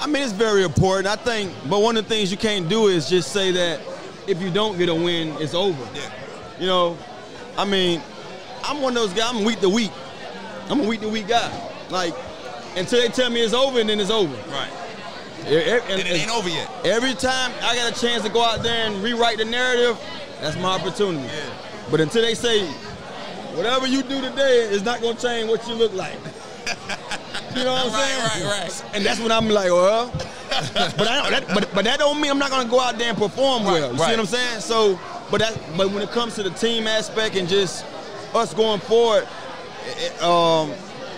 [0.00, 1.06] I mean, it's very important.
[1.06, 3.80] I think, but one of the things you can't do is just say that
[4.26, 5.82] if you don't get a win, it's over.
[5.94, 6.10] Yeah.
[6.58, 6.98] You know,
[7.56, 8.00] I mean,
[8.64, 9.30] I'm one of those guys.
[9.34, 9.92] I'm week to week.
[10.68, 11.50] I'm a week to week guy.
[11.90, 12.14] Like
[12.76, 14.34] until they tell me it's over, and then it's over.
[14.50, 14.70] Right.
[15.46, 16.68] And- it ain't over yet.
[16.84, 19.96] Every time I got a chance to go out there and rewrite the narrative,
[20.40, 21.28] that's my opportunity.
[21.90, 22.66] But until they say,
[23.54, 26.16] whatever you do today is not gonna change what you look like.
[27.56, 28.46] You know what I'm Right, saying?
[28.50, 28.84] right, right.
[28.94, 30.12] And that's when I'm like, well,
[30.48, 33.08] but I don't, that, but but that don't mean I'm not gonna go out there
[33.10, 33.92] and perform Right, well.
[33.92, 34.10] You right.
[34.10, 34.60] see what I'm saying?
[34.60, 34.98] So,
[35.30, 37.84] but that, but when it comes to the team aspect and just
[38.34, 39.26] us going forward,
[39.86, 40.72] it- it, um,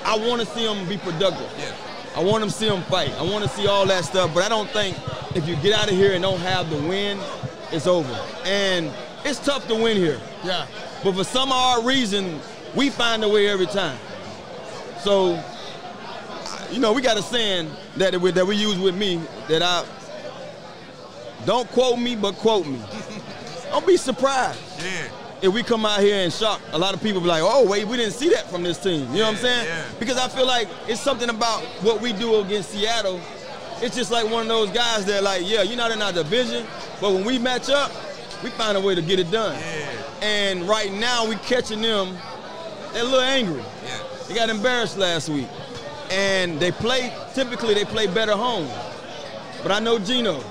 [0.05, 1.51] I want to see them be productive.
[1.59, 1.73] Yeah.
[2.17, 3.13] I want them to see them fight.
[3.19, 4.33] I want to see all that stuff.
[4.35, 4.97] But I don't think
[5.35, 7.19] if you get out of here and don't have the win,
[7.71, 8.19] it's over.
[8.45, 8.91] And
[9.25, 10.21] it's tough to win here.
[10.45, 10.67] Yeah.
[11.05, 12.41] But for some odd reason,
[12.75, 13.99] we find a way every time.
[15.01, 15.43] So,
[16.71, 19.85] you know, we got a saying that we, that we use with me that I
[21.45, 22.81] don't quote me, but quote me.
[23.71, 25.09] Don't be surprised Yeah.
[25.43, 26.59] if we come out here and shock.
[26.73, 29.03] A lot of people be like, "Oh, wait, we didn't see that from this team."
[29.13, 29.67] You know what I'm saying?
[29.67, 29.85] yeah.
[30.01, 33.21] Because I feel like it's something about what we do against Seattle.
[33.83, 36.67] It's just like one of those guys that, like, yeah, you're not in our division,
[36.99, 37.93] but when we match up,
[38.43, 39.55] we find a way to get it done.
[40.23, 42.17] And right now, we catching them.
[42.95, 43.63] They're a little angry.
[43.85, 43.99] Yeah.
[44.29, 45.47] They got embarrassed last week,
[46.11, 47.13] and they play.
[47.35, 48.69] Typically, they play better home.
[49.63, 50.43] But I know Geno.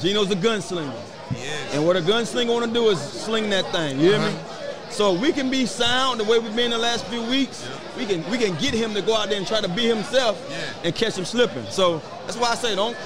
[0.00, 0.92] Geno's a gunslinger.
[1.34, 1.48] Yeah.
[1.72, 3.98] And what a gunslinger want to do is sling that thing.
[3.98, 4.26] You hear me?
[4.26, 4.90] Uh-huh.
[4.90, 7.66] So we can be sound the way we've been the last few weeks.
[7.96, 10.36] We can we can get him to go out there and try to be himself
[10.50, 10.58] Yeah.
[10.84, 11.64] and catch him slipping.
[11.70, 12.96] So that's why I say don't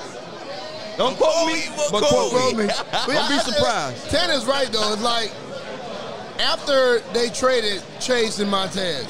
[0.96, 2.64] don't quote me, but but quote quote me.
[2.66, 2.70] me.
[3.06, 4.11] Don't be surprised.
[4.11, 4.94] Ten is right though.
[4.94, 5.30] It's like
[6.40, 9.06] after they traded Chase and Montez,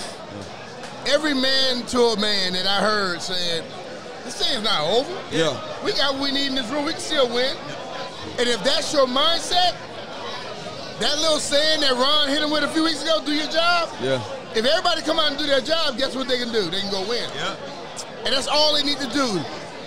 [1.07, 3.65] every man to a man that I heard said,
[4.25, 5.13] "This thing's not over.
[5.31, 5.57] Yeah.
[5.85, 6.85] We got what we need in this room.
[6.85, 7.57] We can still win."
[8.39, 9.75] And if that's your mindset,
[11.01, 13.91] that little saying that Ron hit him with a few weeks ago, "Do your job."
[14.03, 14.21] Yeah.
[14.55, 16.71] If everybody come out and do their job, guess what they can do?
[16.71, 17.29] They can go win.
[17.37, 17.55] Yeah.
[18.25, 19.41] And that's all they need to do.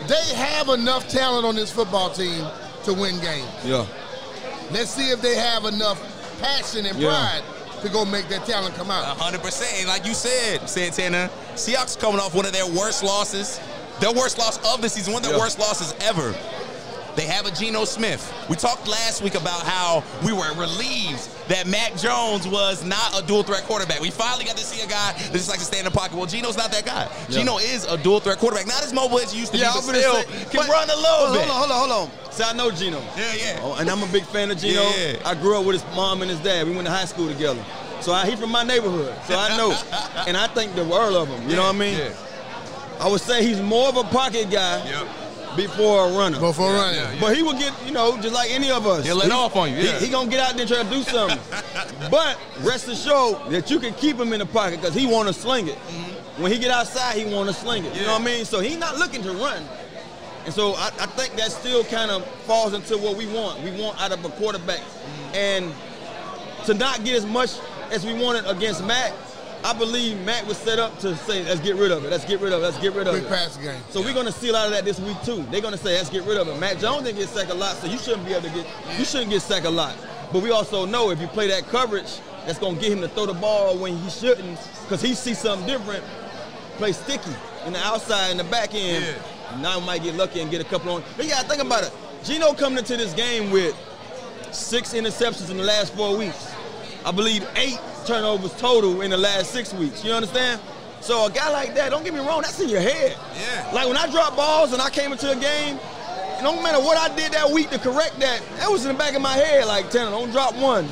[0.08, 2.46] They have enough talent on this football team
[2.86, 3.48] to win games.
[3.66, 3.86] Yeah.
[4.72, 6.00] Let's see if they have enough
[6.42, 7.10] passion and Yeah.
[7.80, 9.06] Pride to go make that talent come out.
[9.18, 9.88] hundred percent.
[9.88, 13.60] Like you said, Santana, Seahawks coming off one of their worst losses,
[14.00, 15.44] their worst loss of the season, one of their Yeah.
[15.44, 16.36] worst losses ever.
[17.16, 18.32] They have a Geno Smith.
[18.50, 23.26] We talked last week about how we were relieved that Mac Jones was not a
[23.26, 24.00] dual threat quarterback.
[24.00, 26.16] We finally got to see a guy that just likes to stay in the pocket.
[26.16, 27.10] Well, Geno's not that guy.
[27.28, 27.40] Yeah.
[27.40, 29.80] Geno is a dual threat quarterback, not as mobile as he used to Yeah, be,
[29.80, 31.50] I'm but gonna still say, can but- run a little hold bit.
[31.50, 32.32] on, hold on, hold on.
[32.32, 33.02] See, I know Geno.
[33.18, 33.60] Yeah, yeah.
[33.64, 34.82] Oh, and I'm a big fan of Geno.
[34.82, 35.18] Yeah.
[35.26, 36.68] I grew up with his mom and his dad.
[36.68, 37.64] We went to high school together.
[38.02, 39.14] So I, he from my neighborhood.
[39.26, 39.72] So I know.
[40.28, 41.50] and I think the world of him.
[41.50, 41.98] You know what I mean?
[41.98, 42.14] Yeah.
[43.02, 45.08] I would say he's more of a pocket guy Yep.
[45.68, 46.40] Before a runner.
[46.40, 47.00] Before running.
[47.00, 49.06] yeah, But he will get, you know, just like any of us.
[49.06, 50.00] He'll let He- off on you, yeah.
[50.00, 51.40] He, he gonna get out there and try to do something.
[52.12, 55.34] but rest assured that you can keep him in the pocket because he want to
[55.34, 55.76] sling it.
[55.76, 56.44] Mm-hmm.
[56.44, 57.94] When he get outside, he want to sling it.
[57.96, 58.46] You know what I mean?
[58.46, 59.64] So he's not looking to run.
[60.46, 63.62] And so I, I think that still kind of falls into what we want.
[63.62, 64.80] We want out of a quarterback.
[64.80, 65.36] Mm-hmm.
[65.36, 65.74] And
[66.66, 67.52] to not get as much
[67.92, 69.12] as we wanted against Mac,
[69.64, 72.10] I believe Mac was set up to say, let's get rid of it.
[72.12, 72.64] Let's get rid of it.
[72.66, 73.30] Let's get rid of Quick it.
[73.30, 73.82] pass game.
[73.90, 75.44] So we're gonna see a lot of that this week too.
[75.52, 76.58] They're gonna say, let's get rid of it.
[76.60, 78.66] Mac Jones didn't get sacked a lot, so you shouldn't be able to get
[78.98, 79.96] you shouldn't get sacked a lot.
[80.32, 83.26] But we also know if you play that coverage, that's gonna get him to throw
[83.26, 86.04] the ball when he shouldn't, because he sees something different.
[86.78, 87.32] Play sticky
[87.66, 89.06] in the outside and the back end.
[89.60, 91.04] Now he might get lucky and get a couple on.
[91.18, 91.92] But yeah, think about it.
[92.24, 93.76] Geno coming into this game with
[94.52, 96.54] six interceptions in the last four weeks.
[97.06, 100.04] I believe eight turnovers total in the last six weeks.
[100.04, 100.62] You understand?
[101.02, 103.18] So a guy like that, don't get me wrong, that's in your head.
[103.36, 103.72] Yeah.
[103.74, 105.80] Like when I dropped balls and I came into a game,
[106.44, 109.16] no matter what I did that week to correct that, that was in the back
[109.16, 109.66] of my head.
[109.66, 110.88] Like, Tanner, don't drop one.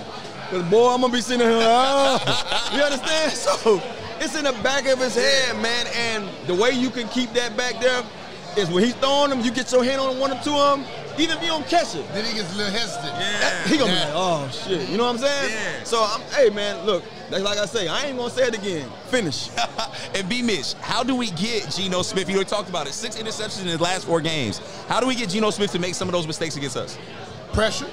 [0.50, 1.60] Cause boy, I'm gonna be sitting here.
[1.62, 2.72] Oh.
[2.76, 3.34] you understand?
[3.34, 3.82] So
[4.20, 5.88] it's in the back of his head, man.
[5.94, 8.04] And the way you can keep that back there
[8.58, 10.88] is when he's throwing them, you get your hand on one or two of them.
[11.18, 13.14] Even if you don't catch it, Then he gets a little hesitant.
[13.16, 13.64] Yeah.
[13.68, 14.06] he gonna Yeah.
[14.06, 14.90] be like, oh shit.
[14.90, 15.52] You know what I'm saying?
[15.52, 15.84] Yeah.
[15.84, 18.90] So I'm, hey man, look, that's like I say, I ain't gonna say it again.
[19.10, 19.50] Finish.
[20.16, 22.30] and B Mitch, how do we get Geno Smith?
[22.30, 22.94] You already talked about it.
[22.94, 24.62] Six interceptions in his last four games.
[24.88, 26.98] How do we get Geno Smith to make some of those mistakes against us?
[27.54, 27.88] Pressure.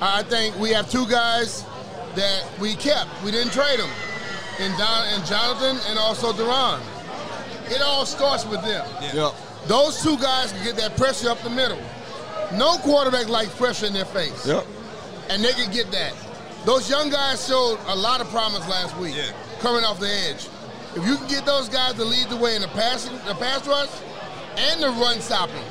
[0.00, 1.64] I think we have two guys
[2.16, 3.08] that we kept.
[3.24, 3.90] We didn't trade them.
[4.60, 6.80] And, Don, and Jonathan and also Duran.
[7.66, 8.86] It all starts with them.
[9.14, 9.32] Yeah.
[9.66, 11.78] Those two guys can get that pressure up the middle.
[12.56, 14.46] No quarterback likes pressure in their face.
[14.46, 14.66] Yep.
[15.30, 16.12] And they can get that.
[16.64, 19.32] Those young guys showed a lot of promise last week Yeah.
[19.60, 20.48] coming off the edge.
[20.96, 23.66] If you can get those guys to lead the way in the passing, the pass
[23.66, 23.88] rush
[24.56, 25.64] and the run stopping,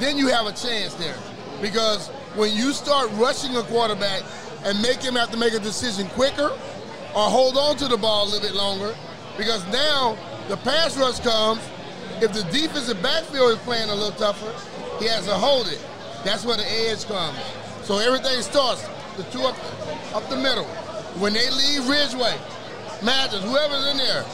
[0.00, 1.16] then you have a chance there.
[1.60, 4.22] Because when you start rushing a quarterback
[4.64, 6.50] and make him have to make a decision quicker
[7.14, 8.94] or hold on to the ball a little bit longer,
[9.36, 10.16] because now
[10.48, 11.60] the pass rush comes,
[12.20, 14.52] if the defensive backfield is playing a little tougher,
[14.98, 15.80] he has to hold it.
[16.24, 17.38] That's where the edge comes.
[17.82, 19.56] So everything starts, the two up,
[20.14, 20.64] up the middle.
[21.20, 22.36] When they leave Ridgeway,
[23.02, 24.24] Mathis, whoever's in there,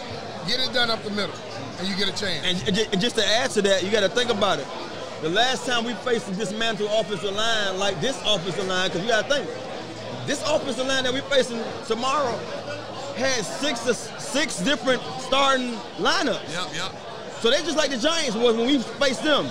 [0.46, 1.34] get it done up the middle,
[1.78, 2.46] and you get a chance.
[2.46, 4.66] And, and just to add to that, you got to think about it.
[5.20, 9.08] The last time we faced a dismantled offensive line like this offensive line, because you
[9.08, 9.50] got to think,
[10.26, 12.38] this offensive line that we're facing tomorrow
[13.16, 16.48] had six six different starting lineups.
[16.52, 16.92] Yep, yep.
[17.40, 19.46] So they just like the Giants was when we faced them.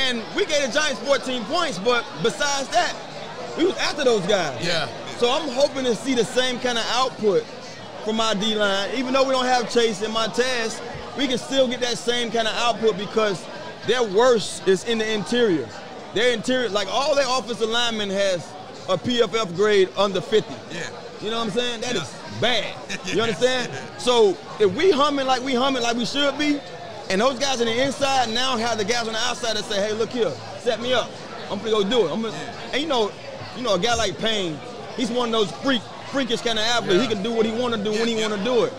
[0.00, 2.94] And we gave the Giants 14 points, but besides that,
[3.58, 4.64] we was after those guys.
[4.64, 4.88] Yeah.
[5.18, 7.42] So I'm hoping to see the same kind of output
[8.04, 8.90] from my D line.
[8.96, 10.80] Even though we don't have Chase and Montez,
[11.18, 13.44] we can still get that same kind of output because
[13.86, 15.68] their worst is in the interior.
[16.14, 18.50] Their interior, like all their offensive linemen has
[18.88, 20.52] a PFF grade under 50.
[20.72, 20.88] Yeah.
[21.20, 21.80] You know what I'm saying?
[21.82, 22.40] That is Yeah.
[22.40, 22.74] bad.
[23.06, 23.18] You Yes.
[23.42, 23.72] understand?
[23.98, 26.58] So if we humming like we humming like we should be,
[27.10, 29.80] and those guys on the inside now have the guys on the outside that say,
[29.80, 31.10] "Hey, look here, set me up.
[31.50, 32.34] I'm gonna go do it." I'm gonna,
[32.72, 33.10] and you know,
[33.56, 34.58] you know, a guy like Payne,
[34.96, 37.02] he's one of those freak, freakish kind of athletes.
[37.02, 38.72] He can do what he want to do when he Yeah, want to do it.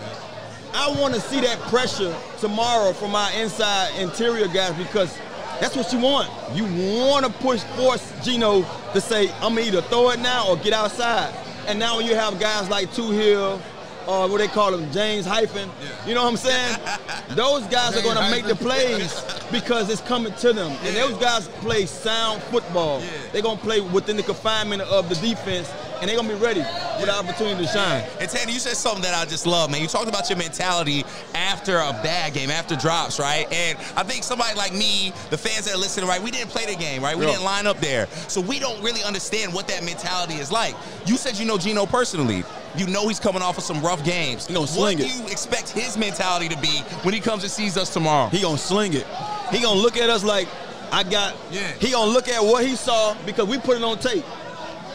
[0.73, 5.13] I want to see that pressure tomorrow from my inside interior guys because
[5.59, 6.29] that's what you want.
[6.55, 6.63] You
[7.05, 10.71] want to push, force Geno to say, I'm to either throw it now or get
[10.71, 11.33] outside.
[11.67, 13.61] And now when you have guys like Two Hill,
[14.07, 15.69] or what they call him, James Hyphen,
[16.05, 16.77] you know what I'm saying?
[17.29, 20.71] those guys are going to make the plays because it's coming to them.
[20.83, 23.01] And those guys play sound football.
[23.01, 23.07] Yeah.
[23.31, 26.41] They're going to play within the confinement of the defense, and they're going to be
[26.41, 26.61] ready
[26.99, 28.03] for the opportunity to shine.
[28.19, 29.81] And Tanny, you said something that I just love, man.
[29.81, 31.03] You talked about your mentality
[31.51, 33.45] after a bad game, after drops, right?
[33.51, 36.65] And I think somebody like me, the fans that are listening, right, we didn't play
[36.65, 37.17] the game, right?
[37.17, 37.31] We Yeah.
[37.33, 38.07] didn't line up there.
[38.29, 40.75] So we don't really understand what that mentality is like.
[41.05, 42.43] You said you know Geno personally.
[42.77, 44.47] You know he's coming off of some rough games.
[44.47, 47.43] He gonna sling what sling do you expect his mentality to be when he comes
[47.43, 48.29] and sees us tomorrow?
[48.29, 49.05] He gonna sling it.
[49.51, 50.47] He gonna look at us like
[50.89, 51.35] I got.
[51.51, 51.67] Yeah.
[51.79, 54.23] He gonna look at what he saw because we put it on tape.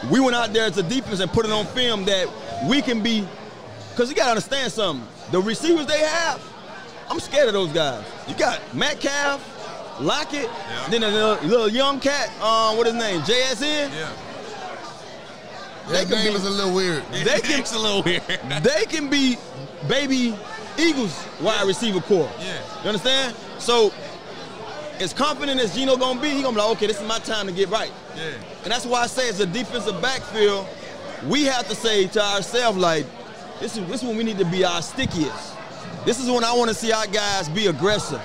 [0.09, 2.27] We went out there as a defense and put it on film that
[2.67, 3.27] we can be.
[3.95, 5.07] Cause you gotta understand something.
[5.31, 6.39] The receivers they have,
[7.09, 8.03] I'm scared of those guys.
[8.27, 10.49] You got Metcalf, Lockett,
[10.89, 12.29] then a little, little young cat.
[12.41, 13.21] Uh, what his name?
[13.21, 13.91] JSN.
[13.93, 14.11] yeah.
[15.87, 17.03] They That can name be- is a little weird.
[17.11, 17.59] They can.
[17.61, 18.21] It's a little weird.
[18.61, 19.37] they can be
[19.87, 20.35] baby
[20.77, 22.29] Eagles wide receiver core.
[22.39, 22.59] Yeah.
[22.83, 23.35] You understand?
[23.57, 23.93] So
[24.99, 27.47] as confident as Geno gonna be, he gonna be like, okay, this is my time
[27.47, 27.91] to get right.
[28.17, 28.31] Yeah.
[28.63, 30.67] And that's why I say as a defensive backfield,
[31.25, 33.05] we have to say to ourselves, like,
[33.61, 35.53] this is this is when we need to be our stickiest.
[36.07, 38.21] This is when I want to see our guys be aggressive.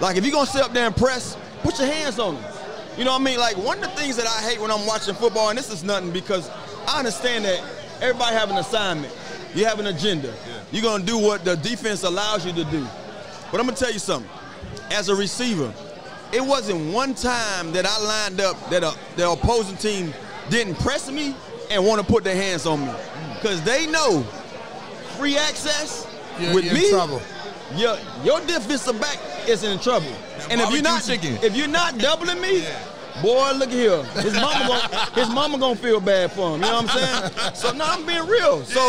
[0.00, 2.52] Like if you're gonna sit up there and press, put your hands on them.
[2.98, 3.38] You know what I mean?
[3.38, 5.84] Like one of the things that I hate when I'm watching football, and this is
[5.84, 6.50] nothing because
[6.88, 7.62] I understand that
[8.00, 9.16] everybody have an assignment.
[9.54, 10.34] You have an agenda.
[10.72, 12.84] You're gonna do what the defense allows you to do.
[13.52, 14.28] But I'm gonna tell you something.
[14.90, 15.72] As a receiver,
[16.32, 20.12] it wasn't one time that I lined up that uh, a, the opposing team
[20.50, 21.36] didn't press me
[21.70, 22.92] and want to put their hands on me.
[23.34, 24.24] Because they know
[25.16, 27.22] free access You're- with you're in me, trouble.
[27.76, 29.18] Your, your defensive back
[29.48, 30.12] is in trouble.
[30.50, 31.38] and if you're not chicken.
[31.42, 32.62] if you're not doubling me,
[33.22, 34.02] boy, look at here.
[34.22, 36.60] His mama gonna, his mama gonna feel bad for him.
[36.62, 37.54] You know what I'm saying?
[37.54, 38.62] So now I'm being real.
[38.64, 38.80] So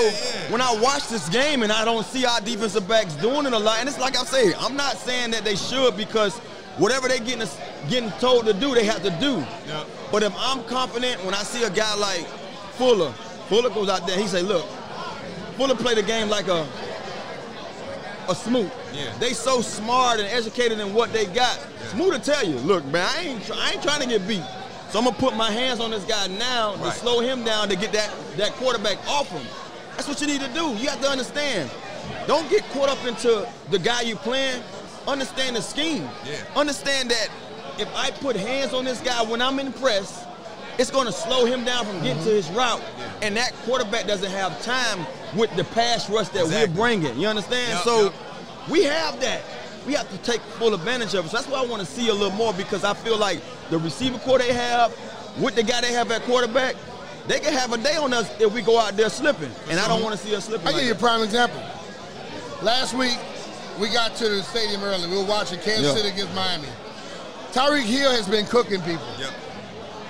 [0.50, 3.58] when I watch this game and I don't see our defensive backs doing it a
[3.58, 6.38] lot, and it's like I say, I'm not saying that they should because
[6.78, 7.48] whatever they getting
[7.90, 9.38] getting told to do, they have to do.
[9.68, 9.88] Yep.
[10.12, 12.26] But if I'm confident when I see a guy like
[12.78, 13.12] Fuller,
[13.48, 14.66] Fuller goes out there, he say, look,
[15.58, 16.68] Fuller play the game like a
[18.30, 18.72] a Smoot.
[18.94, 19.14] Yeah.
[19.20, 21.60] They so smart and educated in what they got.
[21.90, 24.44] Smoot will tell you, look, man, I ain't, I ain't trying to get beat.
[24.90, 27.76] So I'm gonna put my hands on this guy now to slow him down to
[27.76, 29.46] get that, that quarterback off him.
[29.92, 30.70] That's what you need to do.
[30.76, 31.70] You have to understand.
[32.28, 34.62] Don't get caught up into the guy you playing.
[35.08, 36.08] Understand the scheme.
[36.26, 36.44] Yeah.
[36.56, 37.30] Understand that
[37.80, 40.26] if I put hands on this guy when I'm in press,
[40.78, 42.30] it's going to slow him down from getting mm-hmm.
[42.30, 42.82] to his route.
[43.22, 46.70] And that quarterback doesn't have time with the pass rush that Exactly.
[46.70, 47.20] we're bringing.
[47.20, 47.74] You understand?
[47.74, 48.14] Yep, so yep.
[48.70, 49.42] we have that.
[49.86, 51.30] We have to take full advantage of it.
[51.30, 53.78] So that's why I want to see a little more because I feel like the
[53.78, 54.96] receiver core they have,
[55.40, 56.76] with the guy they have at quarterback,
[57.28, 59.52] they can have a day on us if we go out there slipping.
[59.70, 60.06] And I don't mm-hmm.
[60.06, 60.68] want to see us slipping.
[60.68, 61.62] I like give you a prime example.
[62.62, 63.18] Last week,
[63.80, 65.08] we got to the stadium early.
[65.10, 65.96] We were watching Kansas Yeah.
[65.96, 66.68] City against Miami.
[67.52, 69.06] Tyreek Hill has been cooking people.
[69.20, 69.34] Yep.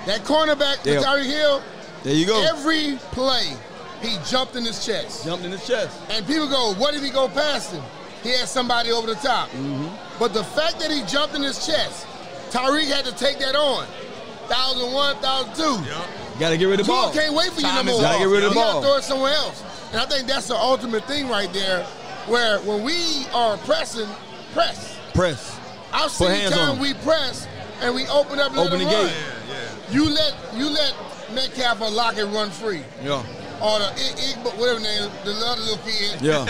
[0.06, 1.02] That cornerback, Yeah.
[1.02, 1.62] Tyreek Hill,
[2.02, 2.42] There you go.
[2.42, 3.56] every play,
[4.02, 5.24] he jumped in his chest.
[5.24, 5.98] Jumped in his chest.
[6.10, 7.82] And people go, what if he go past him?
[8.22, 9.48] He had somebody over the top.
[9.50, 10.18] Mm-hmm.
[10.18, 12.06] But the fact that he jumped in his chest,
[12.50, 13.86] Tyreek had to take that on.
[14.48, 15.88] 1001, 1002.
[15.88, 16.38] Yep.
[16.38, 17.12] Got to get rid of the Tua ball.
[17.12, 18.02] can't wait for you Time no more.
[18.02, 18.82] Gotta get rid of the You gotta ball.
[18.82, 19.62] throw it somewhere else.
[19.92, 21.84] And I think that's the ultimate thing right there,
[22.26, 24.08] where when we are pressing,
[24.52, 24.98] press.
[25.14, 25.58] Press.
[25.92, 26.82] I've seen hands time him.
[26.82, 27.48] we press
[27.80, 29.14] and we open up and Open let the him gate.
[29.48, 29.94] Yeah, yeah.
[29.94, 30.94] You let you let
[31.32, 32.82] Metcalf or Lockett run free.
[33.02, 33.22] Yeah.
[33.60, 36.20] Or the I- I- whatever name, the other little kid.
[36.20, 36.44] Yeah.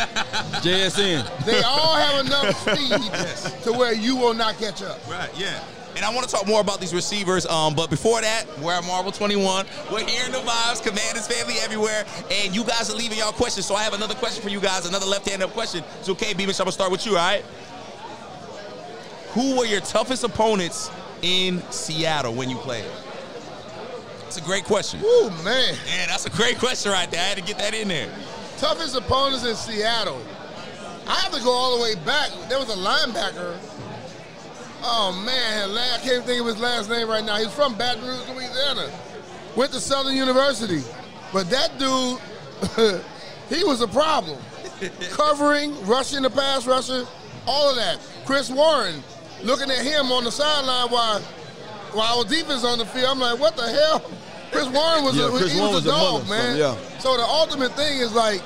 [0.60, 1.44] JSN.
[1.46, 4.98] They all have enough speed to where you will not catch up.
[5.08, 5.62] Right, yeah.
[5.96, 7.46] And I want to talk more about these receivers.
[7.46, 9.64] Um, but before that, we're at Marvel 21.
[9.90, 13.64] We're hearing the vibes, Commanders family everywhere, and you guys are leaving y'all questions.
[13.64, 15.82] So I have another question for you guys, another left-hand up question.
[16.02, 16.44] So okay, B.
[16.44, 17.42] Mitch, I'm gonna start with you, all right?
[19.30, 20.90] Who were your toughest opponents
[21.22, 22.84] in Seattle when you played?
[24.36, 25.00] It's a great question.
[25.02, 25.74] Ooh, man.
[25.86, 27.22] Yeah, that's a great question right there.
[27.22, 28.06] I had to get that in there.
[28.58, 30.20] Toughest opponents in Seattle.
[31.06, 32.30] I have to go all the way back.
[32.50, 33.56] There was a linebacker.
[34.82, 37.36] Oh man, I can't think of his last name right now.
[37.36, 38.92] He's from Baton Rouge, Louisiana.
[39.56, 40.82] Went to Southern University.
[41.32, 42.20] But that dude,
[43.48, 44.38] he was a problem.
[45.12, 47.06] Covering, rushing the pass rusher,
[47.46, 48.06] all of that.
[48.26, 49.02] Chris Warren,
[49.42, 51.22] looking at him on the sideline while
[51.92, 54.10] while our defense on the field, I'm like, what the hell?
[54.52, 56.56] Chris Warren was Yeah, a, Chris he Warren was was a a dog, mother, man.
[56.56, 56.98] so, yeah.
[57.00, 58.42] So the ultimate thing is like,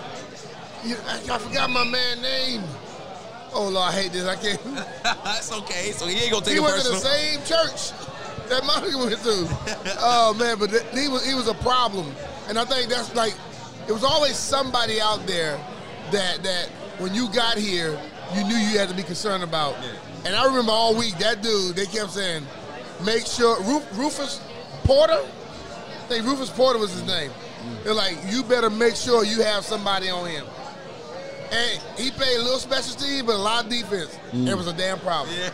[0.84, 2.62] you, I, I forgot my man name.
[3.52, 4.26] Oh Lord, I hate this.
[4.26, 4.62] I can't.
[5.24, 5.92] that's okay.
[5.92, 7.92] So he ain't gonna take he it went to the same church
[8.48, 9.96] that Monica went to.
[10.00, 12.12] oh man, but th- he was he was a problem,
[12.48, 13.34] and I think that's like
[13.88, 15.58] it was always somebody out there
[16.12, 17.98] that that when you got here,
[18.34, 19.74] you knew you had to be concerned about.
[20.24, 22.46] And I remember all week that dude they kept saying,
[23.04, 24.40] make sure Ruf, Rufus
[24.84, 25.20] Porter.
[26.10, 27.30] I think Rufus Porter was his name.
[27.84, 30.44] They're like, you better make sure you have somebody on him.
[31.52, 34.18] And he played a little special team, but a lot of defense.
[34.32, 34.48] Mm.
[34.48, 35.36] It was a damn problem.
[35.38, 35.50] Yeah.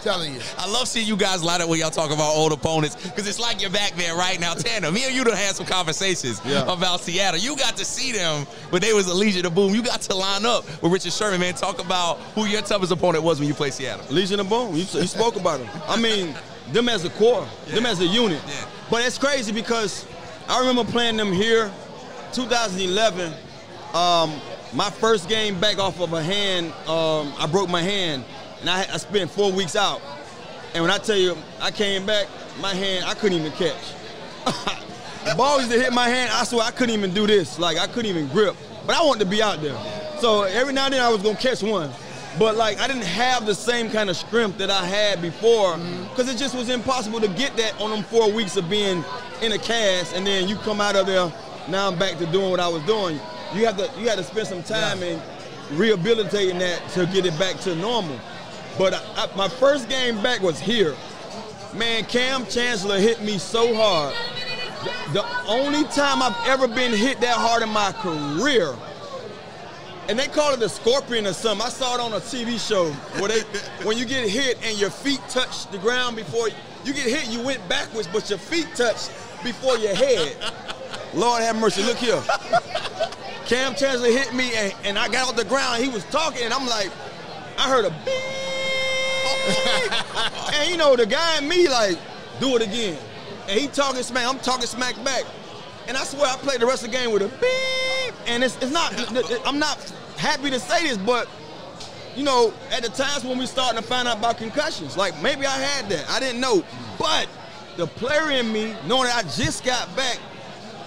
[0.00, 0.40] telling you.
[0.58, 3.38] I love seeing you guys line up when y'all talk about old opponents because it's
[3.38, 4.54] like you're back there right now.
[4.54, 6.62] Tanner, me and you done had some conversations Yeah.
[6.72, 7.38] about Seattle.
[7.38, 9.72] You got to see them when they was a Legion of Boom.
[9.76, 11.54] You got to line up with Richard Sherman, man.
[11.54, 14.04] Talk about who your toughest opponent was when you played Seattle.
[14.12, 14.72] Legion of Boom.
[14.72, 15.68] You, you spoke about them.
[15.86, 16.34] I mean,
[16.72, 18.42] them as a core, them as a unit.
[18.44, 18.66] Yeah.
[18.90, 20.04] But it's crazy because
[20.48, 21.70] I remember playing them here,
[22.32, 23.32] 2011.
[23.94, 24.40] Um,
[24.72, 28.24] my first game back off of a hand, um, I broke my hand,
[28.60, 30.02] and I, I spent four weeks out.
[30.74, 32.26] And when I tell you, I came back,
[32.60, 33.94] my hand, I couldn't even catch.
[35.24, 36.32] the ball used to hit my hand.
[36.32, 37.58] I swear I couldn't even do this.
[37.58, 38.56] Like I couldn't even grip.
[38.86, 39.78] But I wanted to be out there.
[40.18, 41.90] So every now and then I was gonna catch one.
[42.38, 46.04] But like I didn't have the same kind of strength that I had before mm-hmm.
[46.04, 49.04] because it just was impossible to get that on them four weeks of being
[49.42, 51.32] in a cast and then you come out of there.
[51.68, 53.18] Now I'm back to doing what I was doing.
[53.54, 55.20] You have to you had to spend some time in
[55.72, 58.18] rehabilitating that to get it back to normal.
[58.78, 60.94] But I, I- my first game back was here.
[61.74, 64.14] Man, Kam Chancellor hit me so hard.
[64.82, 68.74] The, the only time I've ever been hit that hard in my career,
[70.08, 71.64] and they call it a scorpion or something.
[71.64, 73.40] I saw it on a TV show where they,
[73.86, 76.48] when you get hit and your feet touch the ground before
[76.84, 79.10] you get hit, you went backwards, but your feet touched
[79.42, 80.36] before your head.
[81.14, 81.82] Lord have mercy.
[81.82, 82.22] Look here.
[83.46, 85.82] Kam Chancellor hit me, and, and I got off the ground.
[85.82, 86.90] He was talking, and I'm like,
[87.58, 88.14] I heard a beep.
[90.54, 91.98] and you know, the guy and me, like,
[92.38, 92.98] do it again.
[93.48, 95.24] And he talking smack, I'm talking smack back.
[95.88, 97.89] And I swear I played the rest of the game with a beep.
[98.30, 98.94] And it's, it's not,
[99.44, 99.76] I'm not
[100.16, 101.28] happy to say this, but,
[102.14, 105.46] you know, at the times when we starting to find out about concussions, like maybe
[105.46, 106.08] I had that.
[106.08, 106.62] I didn't know.
[106.96, 107.28] But
[107.76, 110.18] the player in me, knowing that I just got back,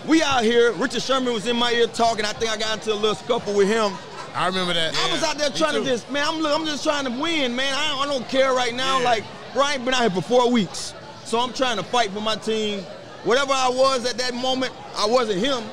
[0.07, 2.23] we out here, Richard Sherman was in my ear talking.
[2.23, 3.91] I think I got into a little scuffle with him.
[4.33, 4.95] I remember that.
[4.95, 7.73] I was out there trying to just, man, I'm, I'm just trying to win, man.
[7.73, 8.99] I, I don't care right now.
[8.99, 9.05] Yeah.
[9.05, 9.23] Like,
[9.53, 10.93] bro, I ain't been out here for four weeks.
[11.25, 12.85] So I'm trying to fight for my team.
[13.23, 15.63] Whatever I was at that moment, I wasn't him,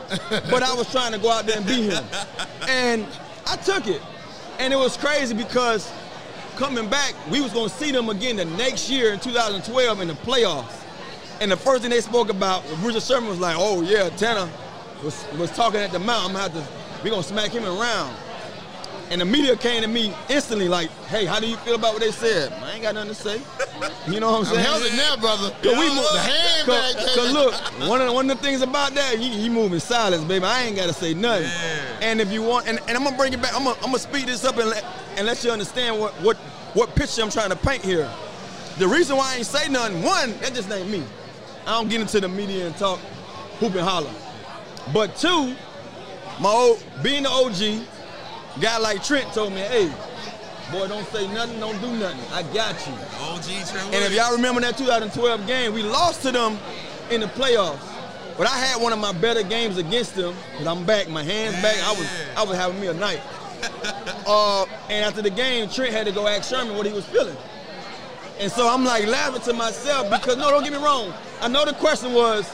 [0.50, 2.04] but I was trying to go out there and be him.
[2.68, 3.06] And
[3.46, 4.00] I took it.
[4.58, 5.90] And it was crazy because
[6.56, 10.14] coming back, we was gonna see them again the next year in 2012 in the
[10.14, 10.84] playoffs.
[11.40, 14.48] And the first thing they spoke about, Richard Sherman was like, oh yeah, Tanner
[15.02, 16.26] was, was talking at the mount.
[16.26, 18.14] I'm gonna have to, we gonna smack him around.
[19.10, 22.02] And the media came to me instantly like, hey, how do you feel about what
[22.02, 22.52] they said?
[22.52, 23.40] I ain't got nothing to say.
[24.08, 24.66] You know what I'm saying?
[24.68, 25.50] I'm it now, brother.
[25.50, 27.14] Cause we move, the hand cause, back.
[27.16, 27.54] cause look,
[27.88, 30.44] one of the, one of the things about that, you, you move in silence, baby.
[30.44, 31.48] I ain't gotta say nothing.
[31.48, 31.98] Yeah.
[32.02, 33.52] And if you want, and, and I'm gonna bring it back.
[33.54, 34.84] I'm gonna, I'm gonna speed this up and let
[35.16, 36.36] and let you understand what what
[36.74, 38.08] what picture I'm trying to paint here.
[38.78, 41.02] The reason why I ain't say nothing, one, that just ain't me.
[41.66, 43.00] I don't get into the media and talk
[43.58, 44.10] hoop and holler.
[44.92, 45.54] But two,
[46.40, 47.86] my old being the OG,
[48.58, 49.88] guy like Trent told me, hey,
[50.72, 52.20] boy, don't say nothing, don't do nothing.
[52.32, 52.92] I got you.
[53.20, 56.58] OG Trent And if y'all remember that 2012 game, we lost to them
[57.10, 57.86] in the playoffs.
[58.36, 60.34] But I had one of my better games against them.
[60.56, 61.76] Cause I'm back, my hands back.
[61.82, 63.20] I was I was having me a night.
[64.26, 67.36] uh, and after the game, Trent had to go ask Sherman what he was feeling.
[68.38, 71.12] And so I'm like laughing to myself because no, don't get me wrong.
[71.42, 72.50] I know the question was,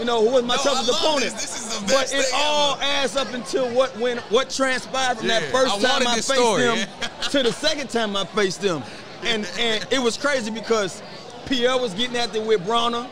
[0.00, 1.32] you know, who was my No, toughest opponent?
[1.34, 1.78] this.
[1.80, 2.82] This but it all ever.
[2.82, 6.28] adds up until what when what transpired from Yeah, that first I time I faced
[6.34, 7.08] story, them yeah.
[7.30, 8.82] to the second time I faced them.
[9.22, 11.02] And and it was crazy because
[11.46, 13.06] Pierre was getting at it with Browner.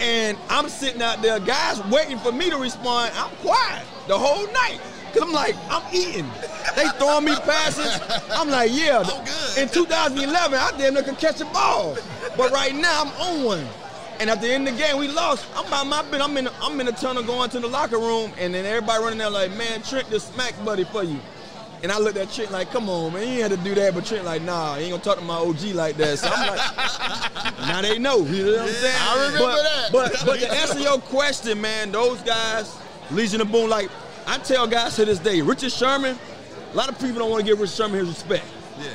[0.00, 3.12] And I'm sitting out there, guys waiting for me to respond.
[3.16, 4.80] I'm quiet the whole night.
[5.12, 6.26] Cause I'm like, I'm eating.
[6.74, 8.00] They throwing me passes.
[8.32, 9.00] I'm like, yeah.
[9.00, 9.58] I'm good.
[9.58, 11.96] In 2011, I damn near could catch a ball.
[12.36, 13.66] But right now, I'm on one.
[14.22, 15.44] And at the end of the game, we lost.
[15.56, 16.20] I'm by my bit.
[16.20, 16.44] I'm in.
[16.44, 19.28] The, I'm in the tunnel going to the locker room, and then everybody running there
[19.28, 21.18] like, man, Trent, the smack buddy for you.
[21.82, 23.92] And I looked at Trent like, come on, man, you had to do that.
[23.96, 26.20] But Trent like, nah, he ain't gonna talk to my OG like that.
[26.20, 28.18] So I'm like, now they know.
[28.18, 28.96] You know what I'm saying?
[29.00, 29.88] I remember but, that.
[29.90, 32.78] But but to answer your question, man, those guys,
[33.10, 33.90] Legion of Boom, like
[34.28, 36.16] I tell guys to this day, Richard Sherman,
[36.72, 38.44] a lot of people don't want to give Richard Sherman his respect.
[38.78, 38.92] Yeah.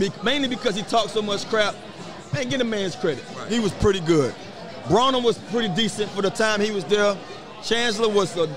[0.00, 1.76] Be- mainly because he talked so much crap.
[2.34, 3.24] Man, get a man's credit.
[3.48, 4.34] He was pretty good.
[4.88, 7.16] Browner was pretty decent for the time he was there.
[7.62, 8.48] Chancellor was a,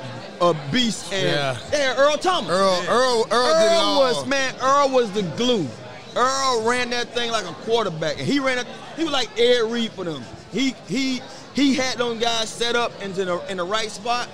[0.42, 1.58] a beast, and Yeah.
[1.74, 2.50] yeah, Earl Thomas.
[2.52, 4.54] Earl, Earl, Earl, did Earl was man.
[4.62, 5.68] Earl was the glue.
[6.16, 8.68] Earl ran that thing like a quarterback, and he ran it.
[8.98, 10.24] He was like Ed Reed for them.
[10.52, 11.22] He he
[11.56, 14.28] he had those guys set up into the in the right spot,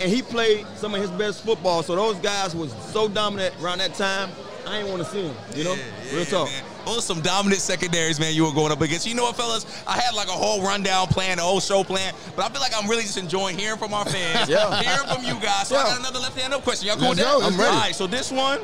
[0.00, 1.82] and he played some of his best football.
[1.82, 4.30] So those guys was so dominant around that time.
[4.66, 5.34] I ain't want to see him.
[5.56, 6.48] You know, yeah, real talk.
[6.48, 6.62] Man.
[6.84, 9.06] Those some dominant secondaries, man, you were going up against.
[9.06, 9.64] You know what, fellas?
[9.86, 12.72] I had like a whole rundown plan, a whole show plan, but I feel like
[12.76, 14.80] I'm really just enjoying hearing from our fans, Yeah.
[14.82, 15.68] hearing from you guys.
[15.68, 16.88] So I got another left hand up question.
[16.88, 17.24] Y'all cool with that?
[17.24, 17.70] go, I'm ready.
[17.74, 18.60] All right, so this one,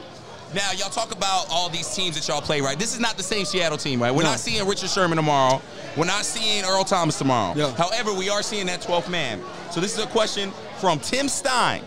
[0.55, 2.79] now y'all talk about all these teams that y'all play, right?
[2.79, 4.11] This is not the same Seattle team, right?
[4.11, 4.31] We're No.
[4.31, 5.61] not seeing Richard Sherman tomorrow.
[5.97, 7.55] We're not seeing Earl Thomas tomorrow.
[7.57, 7.73] Yeah.
[7.77, 9.43] However, we are seeing that 12th man.
[9.71, 11.83] So this is a question from Tim Stein.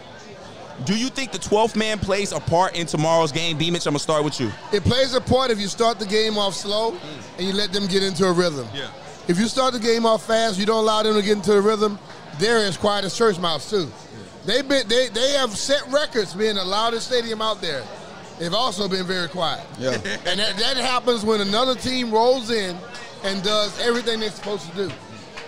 [0.85, 3.57] Do you think the 12th man plays a part in tomorrow's game?
[3.57, 3.69] B.
[3.69, 4.51] Mitch, I'm going to start with you.
[4.71, 6.97] It plays a part if you start the game off slow
[7.37, 8.67] and you let them get into a rhythm.
[8.73, 8.89] Yeah.
[9.27, 11.61] If you start the game off fast, you don't allow them to get into the
[11.61, 11.99] rhythm.
[12.39, 13.91] They're as quiet as church mouse too.
[14.45, 17.83] They've been they they have set records being the loudest stadium out there.
[18.39, 19.63] They've also been very quiet.
[19.77, 19.91] Yeah.
[20.25, 22.75] And that, that happens when another team rolls in
[23.23, 24.91] and does everything they're supposed to do.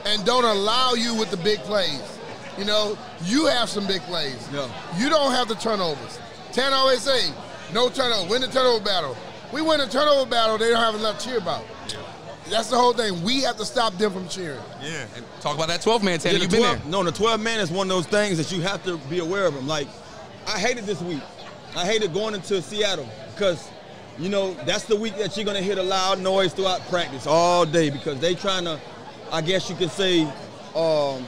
[0.06, 2.13] And don't allow you with the big plays.
[2.58, 4.48] You know, you have some big plays.
[4.54, 4.70] Yeah.
[4.98, 6.20] You don't have the turnovers.
[6.52, 7.32] Tan always say,
[7.74, 9.18] no turnover, win the turnover battle.
[9.52, 11.64] We win the turnover battle, they don't have enough to cheer about.
[11.88, 11.98] Yeah.
[12.50, 13.24] That's the whole thing.
[13.24, 14.60] We have to stop them from cheering.
[14.82, 15.06] Yeah.
[15.16, 16.36] And talk about that 12 man, Tanner.
[16.36, 16.92] Yeah, You've the been 12, there.
[16.92, 19.46] No, the 12 man is one of those things that you have to be aware
[19.46, 19.68] of them.
[19.68, 19.88] Like,
[20.46, 21.22] I hated this week.
[21.76, 23.68] I hated going into Seattle because,
[24.20, 27.66] you know, that's the week that you're gonna hear the loud noise throughout practice all
[27.66, 28.80] day because they trying to,
[29.32, 30.24] I guess you could say,
[30.76, 31.26] um,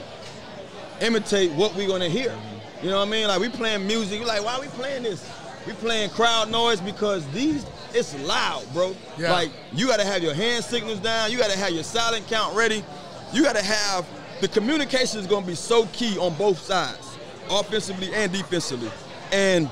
[1.00, 2.36] imitate what we're gonna hear.
[2.82, 3.28] You know what I mean?
[3.28, 4.18] Like we playing music.
[4.18, 5.28] You're like, why are we playing this?
[5.66, 8.94] We playing crowd noise because these it's loud, bro.
[9.18, 9.32] Yeah.
[9.32, 12.84] Like you gotta have your hand signals down, you gotta have your silent count ready,
[13.32, 14.06] you gotta have
[14.40, 17.16] the communication is gonna be so key on both sides,
[17.50, 18.90] offensively and defensively.
[19.32, 19.70] And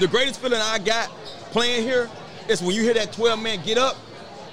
[0.00, 1.08] the greatest feeling I got
[1.52, 2.10] playing here
[2.48, 3.96] is when you hear that 12 man get up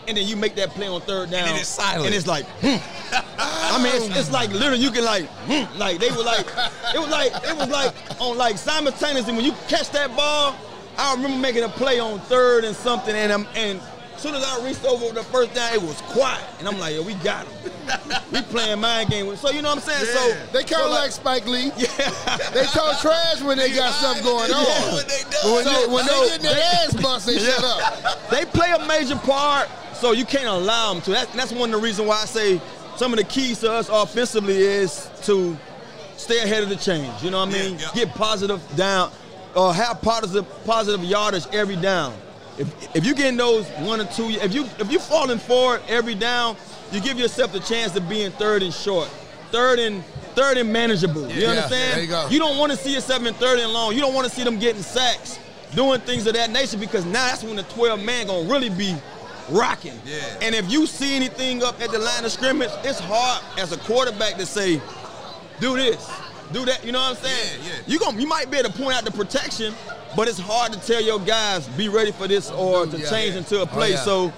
[0.08, 1.45] and then you make that play on third down.
[1.45, 2.05] then it's silent.
[2.08, 2.78] And it's like, hmm.
[3.12, 5.78] I mean, it's, it's like literally you can like, hmm.
[5.78, 6.47] like they were like,
[6.93, 10.55] it was like, it was like on like simultaneously when you catch that ball.
[10.97, 13.80] I remember making a play on third and something, and I'm and
[14.16, 16.95] as soon as I reached over the first down, it was quiet, and I'm like,
[16.95, 17.72] yo, we got him.
[18.32, 19.28] we playing mind game.
[19.28, 20.05] with- So you know what I'm saying?
[20.08, 20.43] Yeah.
[20.43, 21.72] So They kind of so, like Spike Lee.
[21.78, 22.38] Yeah.
[22.51, 24.66] They talk trash when they got something going on.
[24.66, 25.38] Yeah, when they do.
[25.43, 25.53] done.
[25.53, 28.30] when, they, when So- they get their ass bust, they shut up.
[28.32, 31.11] they play a major part, so you can't allow them to.
[31.11, 32.61] That, that's one of the reasons why I say
[32.95, 35.57] some of the keys to us offensively is to
[36.15, 37.21] stay ahead of the change.
[37.23, 37.79] You know what I mean?
[37.79, 37.87] yeah.
[37.93, 39.11] Get positive down,
[39.55, 42.13] or have positive positive yardage every down.
[42.57, 46.15] If if you getting those one or two, if you if you falling forward every
[46.15, 46.55] down,
[46.91, 49.07] you give yourself the chance of being third and short,
[49.51, 50.03] third and
[50.35, 51.29] third and manageable.
[51.29, 52.01] You Yeah, understand?
[52.01, 52.29] you go.
[52.29, 53.93] don't want to see yourself in third and long.
[53.93, 55.39] You don't want to see them getting sacks,
[55.75, 58.95] doing things of that nature because now that's when the 12 man gonna really be
[59.49, 59.99] rocking.
[60.05, 60.39] Yeah.
[60.41, 63.77] And if you see anything up at the line of scrimmage, it's hard as a
[63.77, 64.81] quarterback to say,
[65.59, 66.09] do this,
[66.51, 66.85] do that.
[66.85, 67.61] You know what I'm saying?
[67.63, 67.81] Yeah, yeah.
[67.87, 69.73] You going you might be able to point out the protection,
[70.15, 73.35] but it's hard to tell your guys be ready for this or to Yeah, change
[73.35, 73.91] into a Oh, play.
[73.91, 74.03] yeah.
[74.03, 74.31] So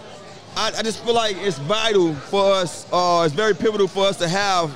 [0.55, 2.85] I, I just feel like it's vital for us.
[2.91, 4.75] Uh, it's very pivotal for us to have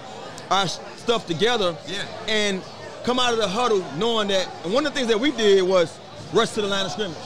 [0.51, 2.03] our stuff together Yeah.
[2.27, 2.61] and
[3.03, 4.47] come out of the huddle knowing that.
[4.63, 5.97] And one of the things that we did was
[6.33, 7.17] rush to the line of scrimmage,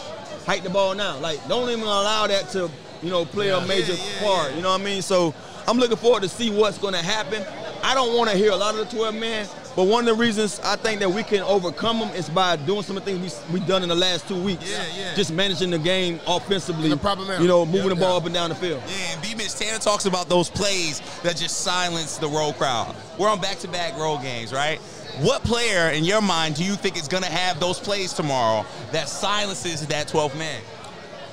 [0.46, 1.18] hike the ball now.
[1.20, 2.70] Like don't even allow that to
[3.02, 4.56] you know play a major Yeah, yeah, part.
[4.56, 5.02] You know what I mean?
[5.02, 5.34] So
[5.68, 7.44] I'm looking forward to see what's going to happen.
[7.84, 10.22] I don't want to hear a lot of the 12 men, but one of the
[10.22, 13.40] reasons I think that we can overcome them is by doing some of the things
[13.52, 14.70] we we done in the last two weeks.
[14.70, 15.16] Yeah, yeah.
[15.16, 16.90] Just managing the game offensively.
[16.90, 17.42] The proper manner.
[17.42, 18.18] You know, moving Yeah, the ball yeah.
[18.18, 18.82] up and down the field.
[18.88, 22.96] Yeah, and B Mitch Tanner talks about those plays that just silence the road crowd.
[23.20, 24.80] We're on back to back road games, right?
[25.22, 28.66] What player in your mind do you think is going to have those plays tomorrow
[28.92, 30.62] that silences that 12th man?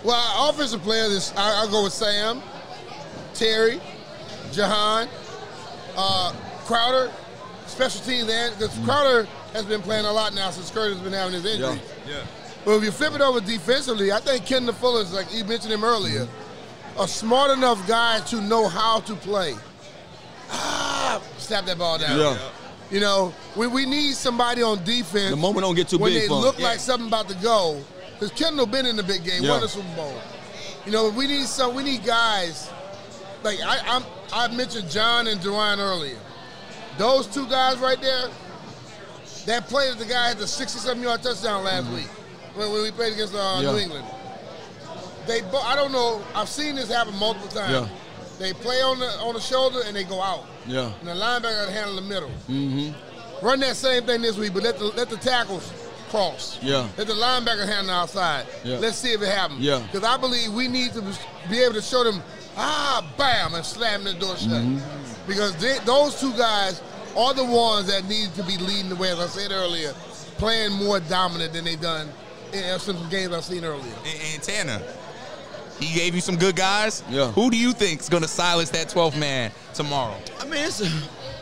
[0.05, 2.42] Well, our offensive players, is, I, I'll go with Sam,
[3.32, 3.80] Terry,
[4.52, 5.09] Jahan,
[5.96, 6.32] uh,
[6.66, 7.11] Crowder,
[7.66, 11.12] special teams, and because Crowder has been playing a lot now since Curtis has been
[11.12, 11.80] having his injury.
[12.07, 12.22] Yeah.
[12.64, 15.72] But if you flip it over defensively, I think Kendall Fuller is like you mentioned
[15.72, 16.26] him earlier,
[16.98, 19.55] a smart enough guy to know how to play.
[20.50, 22.18] Ah, snap that ball down.
[22.18, 22.38] Yeah.
[22.90, 25.30] You know, we, we need somebody on defense.
[25.30, 26.40] The moment don't get too when big they for 'em.
[26.42, 26.66] look Yeah.
[26.68, 27.82] like something about to go.
[28.14, 29.50] Because Kendall been in the big game, Yeah.
[29.50, 30.14] won the Super Bowl.
[30.86, 31.74] You know, we need some.
[31.74, 32.70] We need guys.
[33.42, 36.18] Like I, I'm, I mentioned John and Duane earlier.
[36.98, 38.28] Those two guys right there.
[39.46, 42.06] That play that the guy had the 67 yard touchdown last week
[42.54, 43.62] when, when we played against uh, Mm-hmm.
[43.64, 43.72] Yeah.
[43.72, 44.06] New England.
[45.26, 46.22] They, I don't know.
[46.34, 47.72] I've seen this happen multiple times.
[47.72, 47.88] Yeah.
[48.38, 50.44] They play on the on the shoulder and they go out.
[50.66, 50.92] Yeah.
[51.00, 52.30] And the linebacker got to handle the middle.
[52.48, 53.44] Mm-hmm.
[53.46, 55.70] Run that same thing this week, but let the let the tackles
[56.14, 56.62] cross.
[56.62, 56.88] Yeah.
[56.96, 58.46] Let the linebacker handle the outside.
[58.62, 58.78] Yeah.
[58.78, 59.60] Let's see if it happens.
[59.60, 59.82] Yeah.
[59.90, 61.02] Because I believe we need to
[61.50, 62.22] be able to show them,
[62.56, 64.50] ah, bam, and slam the door shut.
[64.50, 65.26] Mm-hmm.
[65.26, 66.80] Because they, those two guys
[67.16, 69.92] are the ones that need to be leading the way, as I said earlier,
[70.38, 72.08] playing more dominant than they done
[72.52, 73.94] in some games I've seen earlier.
[74.06, 74.82] And, and Tanner,
[75.80, 77.02] he gave you some good guys.
[77.10, 77.32] Yeah.
[77.32, 80.16] Who do you think is going to silence that 12th man tomorrow?
[80.38, 80.80] I mean, it's,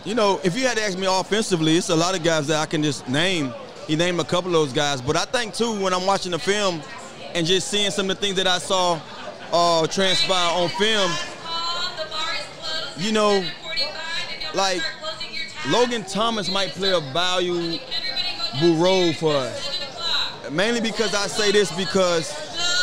[0.07, 2.57] you know, if you had to ask me offensively, it's a lot of guys that
[2.57, 3.53] I can just name.
[3.87, 6.39] He named a couple of those guys, but I think too when I'm watching the
[6.39, 6.83] film
[7.35, 9.01] and just seeing some of the things that I saw
[9.53, 11.11] uh, transpire on film,
[12.97, 13.45] you know,
[14.55, 14.81] like
[15.69, 17.79] Logan Thomas might play a valuable
[18.77, 19.69] role for us.
[20.51, 22.31] Mainly because I say this because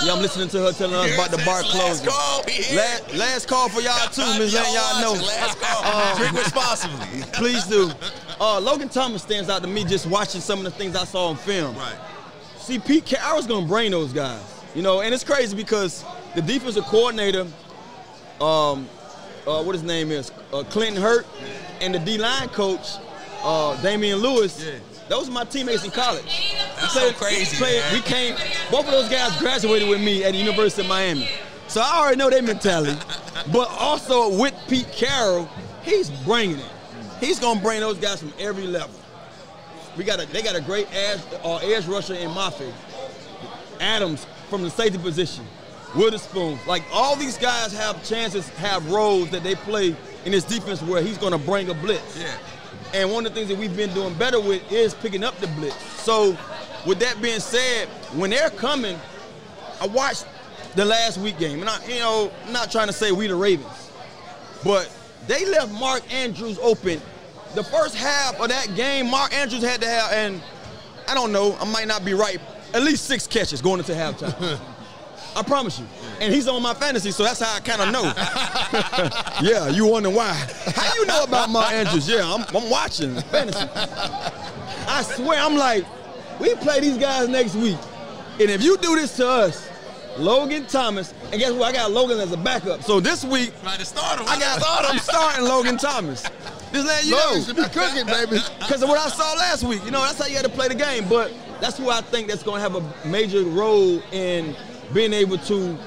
[0.04, 2.08] yeah, I'm listening to her telling us about the bar Last closing.
[2.08, 2.44] call.
[2.48, 2.76] We.
[2.76, 5.12] Last, last call for y'all too, Miss letting y'all know.
[5.14, 5.82] Last call.
[5.84, 7.22] Uh, Drink responsibly.
[7.34, 7.92] Please do.
[8.40, 11.28] Uh, Logan Thomas stands out to me just watching some of the things I saw
[11.28, 11.76] on film.
[11.76, 11.96] Right.
[12.58, 14.42] See, Pete Carroll's gonna bring those guys.
[14.76, 17.48] You know, and it's crazy because the defensive coordinator,
[18.40, 18.88] um,
[19.48, 21.26] uh, what his name is, uh, Clinton Hurt,
[21.82, 22.88] and the D-line coach,
[23.44, 24.64] uh, Damian Lewis.
[24.64, 24.74] Yeah.
[25.10, 26.54] Those were my teammates in college.
[26.80, 27.94] That's so crazy, played- man.
[27.94, 28.36] We came.
[28.70, 31.28] Both of those guys graduated with me at the University of Miami,
[31.68, 32.98] so I already know their mentality.
[33.54, 35.50] But also with Pete Carroll,
[35.84, 36.66] he's bringing it.
[37.20, 38.96] He's gonna bring those guys from every level.
[39.98, 42.74] We got a, they got a great edge, uh, edge rusher in Moffitt.
[43.80, 45.46] Adams from the safety position.
[45.96, 46.60] Witherspoon.
[46.68, 49.96] Like all these guys have chances, have roles that they play
[50.26, 52.20] in this defense where he's gonna bring a blitz.
[52.20, 52.38] Yeah.
[52.94, 55.48] And one of the things that we've been doing better with is picking up the
[55.48, 55.76] blitz.
[56.02, 56.38] So,
[56.86, 59.00] with that being said, when they're coming,
[59.82, 60.26] I watched
[60.76, 63.36] the last week game, and I, you know, I'm not trying to say we the
[63.36, 63.92] Ravens,
[64.64, 64.92] but
[65.28, 67.02] they left Mark Andrews open.
[67.56, 70.42] The first half of that game, Mark Andrews had to have, and
[71.08, 72.40] I don't know, I might not be right,
[72.74, 74.60] at least six catches going into halftime.
[75.36, 75.88] I promise you.
[76.20, 78.04] And he's on my fantasy, so that's how I kind of know.
[79.50, 80.34] yeah, you wondering why?
[80.76, 82.10] How you know about Mark Andrews?
[82.10, 83.68] Yeah, I'm, I'm watching fantasy.
[84.88, 85.86] I swear, I'm like,
[86.40, 87.78] we play these guys next week,
[88.40, 89.69] and if you do this to us,
[90.18, 91.70] Logan Thomas, and guess what?
[91.70, 92.84] I got Logan as a backup.
[92.84, 94.28] So this week, Might have started.
[94.28, 96.24] I got I'm starting Logan Thomas.
[96.74, 97.44] Just letting you Logan know.
[97.46, 98.42] should be cooking, baby.
[98.60, 99.84] Because of what I saw last week.
[99.86, 101.08] You know, that's how you got to play the game.
[101.08, 104.56] But that's who I think that's going to have a major role in
[104.94, 105.78] being able to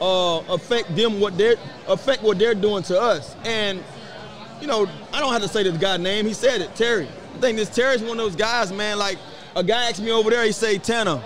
[0.00, 1.56] uh, affect them what they're
[1.88, 3.36] affect what they're doing to us.
[3.44, 3.82] And
[4.60, 6.24] you know, I don't have to say this guy's name.
[6.26, 7.08] He said it, Terry.
[7.34, 8.98] I think this Terry's one of those guys, man.
[8.98, 9.18] Like
[9.56, 10.44] a guy asked me over there.
[10.44, 11.22] He say, Tanner,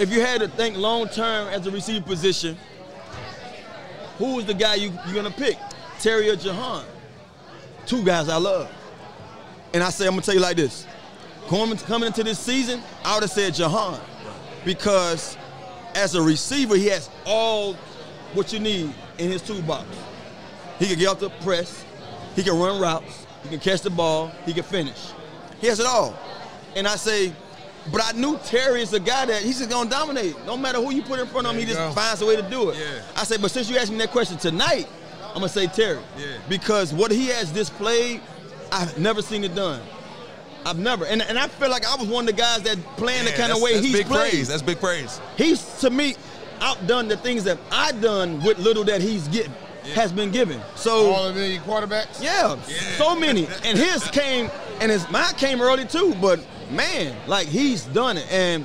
[0.00, 2.56] if you had to think long term as a receiver position,
[4.16, 5.58] who is the guy you, you're gonna pick,
[5.98, 6.86] Terry or Jahan?
[7.84, 8.70] Two guys I love.
[9.74, 10.86] And I say, I'm gonna tell you like this.
[11.48, 14.00] Coming, coming into this season, I would have said Jahan.
[14.64, 15.36] Because
[15.94, 17.74] as a receiver, he has all
[18.32, 19.86] what you need in his toolbox.
[20.78, 21.84] He can get off the press,
[22.36, 25.12] he can run routes, he can catch the ball, he can finish.
[25.60, 26.18] He has it all.
[26.74, 27.34] And I say,
[27.92, 30.34] but I knew Terry is a guy that he's just gonna dominate.
[30.46, 31.92] No matter who you put in front of him, he just go.
[31.92, 32.78] finds a way to do it.
[32.78, 33.02] Yeah.
[33.16, 34.86] I say, but since you asked me that question tonight,
[35.28, 36.00] I'm gonna say Terry.
[36.18, 36.26] Yeah.
[36.48, 38.20] Because what he has displayed,
[38.72, 39.80] I've never seen it done.
[40.66, 43.24] I've never, and, and I feel like I was one of the guys that playing
[43.24, 44.30] the kind of way that's he's big played.
[44.30, 44.48] praise.
[44.48, 45.18] That's big praise.
[45.38, 46.16] He's to me
[46.60, 49.54] outdone the things that I done with little that he's getting
[49.94, 50.60] has been given.
[50.76, 52.22] So All of the quarterbacks.
[52.22, 52.60] yeah,
[52.98, 53.46] so many.
[53.64, 54.50] And his came,
[54.80, 56.14] and his mine came early too.
[56.20, 58.64] But man, like he's done it, and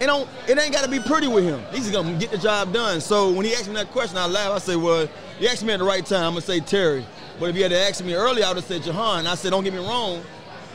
[0.00, 1.62] it don't, it ain't got to be pretty with him.
[1.72, 3.00] He's gonna get the job done.
[3.00, 4.54] So when he asked me that question, I laughed.
[4.54, 5.08] I said, "Well,
[5.40, 6.24] you asked me at the right time.
[6.24, 7.06] I'm gonna say Terry.
[7.38, 9.26] But if you had to ask me earlier, I would have said Jahan.
[9.26, 10.22] I said, don't get me wrong.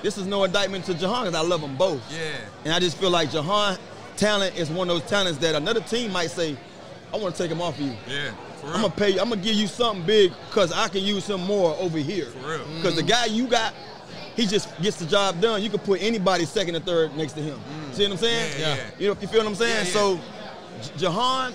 [0.04, 2.02] This is no indictment to Jahan because I love them both.
[2.12, 2.32] Yeah.
[2.66, 3.78] And I just feel like Jahan
[4.18, 6.56] talent is one of those talents that another team might say,
[7.14, 7.96] I want to take him off of you.
[8.08, 8.32] Yeah.
[8.64, 9.20] I'm gonna pay you.
[9.20, 12.26] I'm gonna give you something big because I can use him more over here.
[12.26, 12.60] For real.
[12.60, 12.76] Mm-hmm.
[12.78, 13.74] Because the guy you got,
[14.42, 15.62] he just gets the job done.
[15.62, 17.58] You can put anybody second or third next to him.
[17.60, 17.94] Mm.
[17.94, 18.52] See what I'm saying?
[18.60, 18.84] Yeah, yeah.
[18.98, 19.86] You know, you feel what I'm saying?
[19.88, 20.00] Yeah, yeah.
[20.00, 20.20] So,
[20.82, 21.54] J- Jahan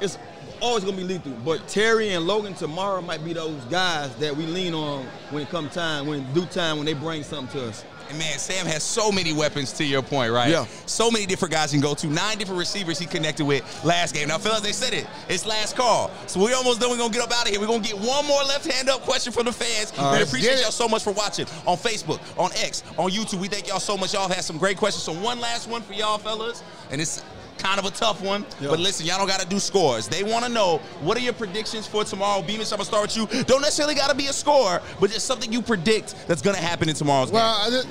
[0.00, 0.18] is
[0.60, 1.32] always gonna be lethal.
[1.44, 5.48] But Terry and Logan tomorrow might be those guys that we lean on when it
[5.48, 7.84] come time, when due time, when they bring something to us.
[8.08, 10.50] And man, Sam has so many weapons to your point, right?
[10.50, 10.66] Yeah.
[10.86, 12.06] So many different guys he can go to.
[12.06, 14.28] Nine different receivers he connected with last game.
[14.28, 15.06] Now, fellas, they said it.
[15.28, 16.10] It's last call.
[16.26, 16.90] So we almost done.
[16.90, 17.60] We're going to get up out of here.
[17.60, 19.92] We're going to get one more left hand up question from the fans.
[19.96, 20.22] we right.
[20.22, 23.40] appreciate y'all so much for watching on Facebook, on X, on YouTube.
[23.40, 24.14] We thank y'all so much.
[24.14, 25.02] Y'all have some great questions.
[25.02, 26.62] So one last one for y'all, fellas.
[26.90, 27.24] And it's
[27.58, 28.44] kind of a tough one.
[28.60, 28.68] Yeah.
[28.68, 30.08] But listen, y'all don't got to do scores.
[30.08, 32.42] They want to know what are your predictions for tomorrow.
[32.42, 32.58] B.
[32.58, 33.44] Mitch, I'm going to start with you.
[33.44, 36.62] Don't necessarily got to be a score, but just something you predict that's going to
[36.62, 37.36] happen in tomorrow's game.
[37.36, 37.84] Well,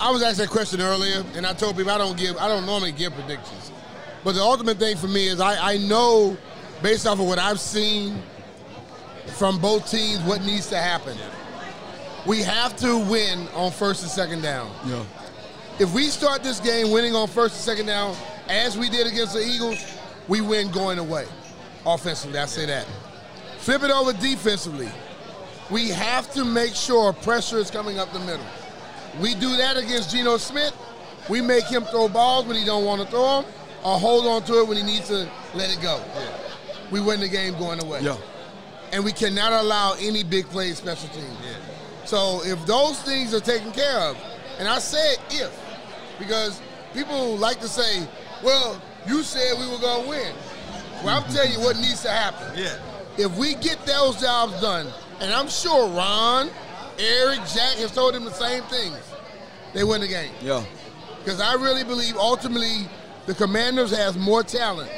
[0.00, 2.48] I, I was asked that question earlier, and I told people I don't give, I
[2.48, 3.72] don't normally give predictions.
[4.24, 6.36] But the ultimate thing for me is I, I know,
[6.82, 8.22] based off of what I've seen
[9.36, 11.16] from both teams, what needs to happen.
[12.26, 14.70] We have to win on first and second down.
[14.86, 15.04] Yeah.
[15.78, 18.16] If we start this game winning on first and second down,
[18.48, 21.26] as we did against the Eagles, we win going away.
[21.86, 22.86] Offensively, I say that.
[23.58, 24.88] Flip it over defensively.
[25.70, 28.46] We have to make sure pressure is coming up the middle.
[29.20, 30.74] We do that against Geno Smith.
[31.28, 33.52] We make him throw balls when he don't want to throw them,
[33.84, 36.02] or hold on to it when he needs to let it go.
[36.90, 38.00] We win the game going away.
[38.00, 38.16] Yeah.
[38.92, 41.36] And we cannot allow any big plays special teams.
[42.06, 44.16] So if those things are taken care of,
[44.58, 45.52] and I said if,
[46.18, 46.62] because
[46.94, 48.08] people like to say,
[48.42, 50.34] well, you said we were going to win.
[51.04, 52.58] Well, I'm telling you what needs to happen.
[52.58, 52.76] Yeah.
[53.16, 54.86] If we get those jobs done,
[55.20, 56.50] and I'm sure Ron,
[56.98, 58.96] Eric, Jack have told them the same things,
[59.72, 60.32] they win the game.
[60.40, 60.64] Yeah.
[61.18, 62.88] Because I really believe ultimately
[63.26, 64.90] the Commanders has more talent.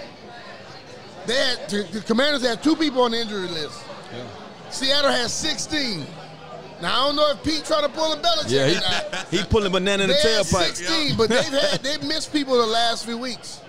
[1.26, 3.82] They had, the the Commanders had two people on the injury list.
[4.12, 4.24] Yeah.
[4.70, 6.06] Seattle has 16.
[6.80, 9.28] Now I don't know if Pete trying to pull a Belichick Yeah, or not.
[9.28, 10.74] he, he pulling banana in the They had tailpipe.
[10.74, 13.60] 16, but they've had they've missed people the last few weeks.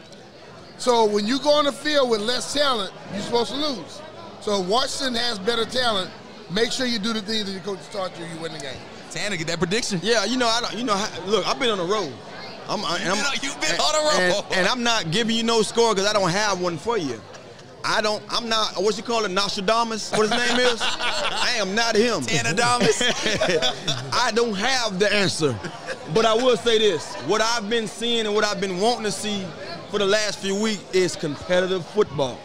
[0.78, 4.02] So when you go on the field with less talent, you're supposed to lose.
[4.42, 6.10] So if Washington has better talent.
[6.50, 8.26] Make sure you do the things that your coach taught you.
[8.26, 8.76] You win the game.
[9.10, 10.02] Tanner, get that prediction.
[10.04, 12.12] Yeah, you know, I don't, you know, look, I've been on the road.
[12.68, 14.44] I'm, I, You've been on- you've been on the road.
[14.50, 17.22] and, and I'm not giving you no score because I don't have one for you.
[17.84, 18.24] I don't.
[18.30, 18.82] I'm not.
[18.82, 20.12] What you call it, Nostradamus?
[20.12, 20.82] What his name is?
[20.84, 22.22] I am not him.
[22.56, 23.02] Damas.
[24.14, 25.58] I don't have the answer,
[26.14, 29.12] but I will say this: what I've been seeing and what I've been wanting to
[29.12, 29.46] see
[29.90, 32.40] for the last few weeks is competitive football.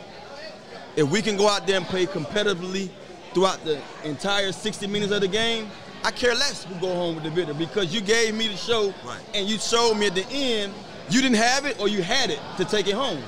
[0.96, 2.88] If we can go out there and play competitively
[3.34, 5.68] throughout the entire 60 minutes of the game,
[6.02, 8.94] I care less who go home with the victory because you gave me the show
[9.04, 9.20] Right.
[9.34, 10.72] and you showed me at the end
[11.10, 13.22] you didn't have it or you had it to take it home.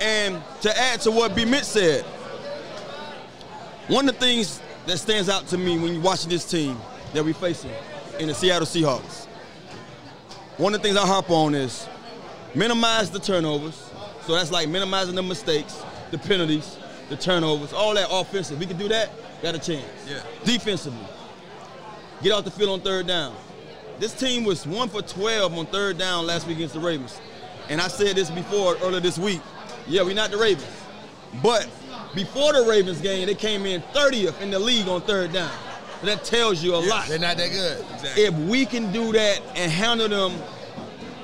[0.00, 1.44] And to add to what B.
[1.44, 2.04] Mitch said,
[3.88, 6.78] one of the things that stands out to me when you're watching this team
[7.12, 7.70] that we're facing
[8.18, 9.26] in the Seattle Seahawks,
[10.56, 11.88] one of the things I harp on is
[12.54, 13.90] minimize the turnovers.
[14.22, 16.78] So that's like minimizing the mistakes, the penalties,
[17.08, 18.58] the turnovers, all that offensive.
[18.58, 19.10] We can do that,
[19.42, 19.84] got a chance.
[20.08, 20.22] Yeah.
[20.44, 21.06] Defensively,
[22.22, 23.34] get off the field on third down.
[23.98, 27.20] This team was one for 12 on third down last week against the Ravens.
[27.68, 29.40] And I said this before earlier this week.
[29.86, 30.66] Yeah, we're not the Ravens.
[31.42, 31.68] But
[32.14, 35.50] before the Ravens game, they came in 30th in the league on third down.
[36.02, 37.08] That tells you a lot.
[37.08, 37.84] They're not that good.
[37.94, 38.24] Exactly.
[38.24, 40.40] If we can do that and handle them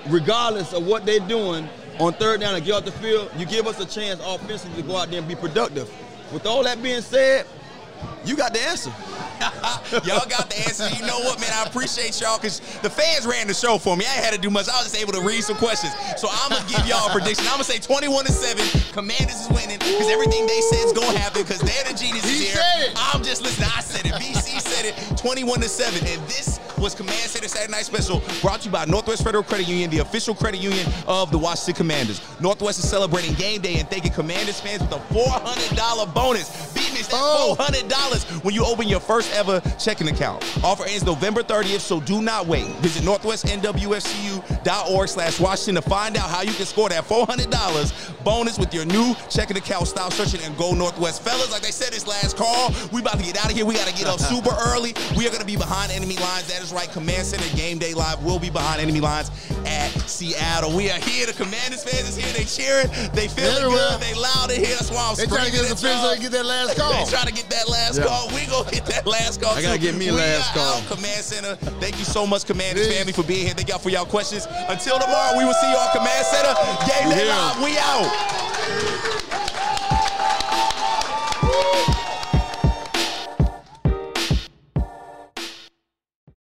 [0.09, 3.67] regardless of what they're doing on third down and get off the field, you give
[3.67, 5.93] us a chance offensively to go out there and be productive.
[6.33, 7.47] With all that being said,
[8.25, 8.91] you got the answer.
[10.05, 10.89] y'all got the answer.
[10.91, 11.51] You know what, man?
[11.55, 14.05] I appreciate y'all because the fans ran the show for me.
[14.05, 14.69] I ain't had to do much.
[14.69, 15.93] I was just able to read some questions.
[16.17, 17.47] So I'm gonna give y'all a prediction.
[17.47, 18.65] I'm gonna say 21 to seven.
[18.93, 22.47] Commanders is winning because everything they said is gonna happen because they're the geniuses He
[22.47, 22.57] here.
[22.61, 22.93] said it.
[22.97, 23.69] I'm just listening.
[23.75, 24.13] I said it.
[24.21, 25.17] BC said it.
[25.17, 26.07] 21 to seven.
[26.07, 29.69] And this was Command Center Saturday Night Special brought to you by Northwest Federal Credit
[29.69, 32.21] Union, the official credit union of the Washington Commanders.
[32.41, 36.70] Northwest is celebrating game day and thanking Commanders fans with a $400 bonus.
[37.13, 37.57] Oh.
[37.59, 40.43] $400 when you open your first ever checking account.
[40.65, 42.67] Offer ends November 30th, so do not wait.
[42.81, 48.73] Visit northwestnwfcu.org slash Washington to find out how you can score that $400 bonus with
[48.75, 49.87] your new checking account.
[49.89, 51.23] Stop searching and go Northwest.
[51.23, 53.65] Fellas, like they said this last call, we about to get out of here.
[53.65, 54.95] We got to get up super early.
[55.17, 56.47] We are going to be behind enemy lines.
[56.49, 56.91] That is right.
[56.91, 59.31] Command Center Game Day Live will be behind enemy lines
[59.67, 60.75] at Seattle.
[60.77, 61.27] We are here.
[61.27, 62.33] The Commanders fans is here.
[62.33, 62.89] They cheering.
[63.15, 63.99] They feeling Everywhere.
[63.99, 64.01] good.
[64.01, 64.75] They loud in here.
[64.77, 66.03] That's why I'm They trying to get screaming us at a y'all.
[66.03, 66.90] so they get that last call.
[66.91, 67.05] call.
[67.07, 68.07] They try to get that last yeah.
[68.07, 68.29] call.
[68.35, 69.55] We gonna get that last call.
[69.55, 69.87] I gotta too.
[69.87, 70.83] get me we last call.
[70.89, 71.57] Command Center.
[71.81, 73.55] Thank you so much, Commanders family, for being here.
[73.55, 74.47] Thank y'all for y'all questions.
[74.69, 76.55] Until tomorrow, we will see y'all, Command Center.
[76.87, 77.63] Game Day Live.
[77.63, 79.70] We out.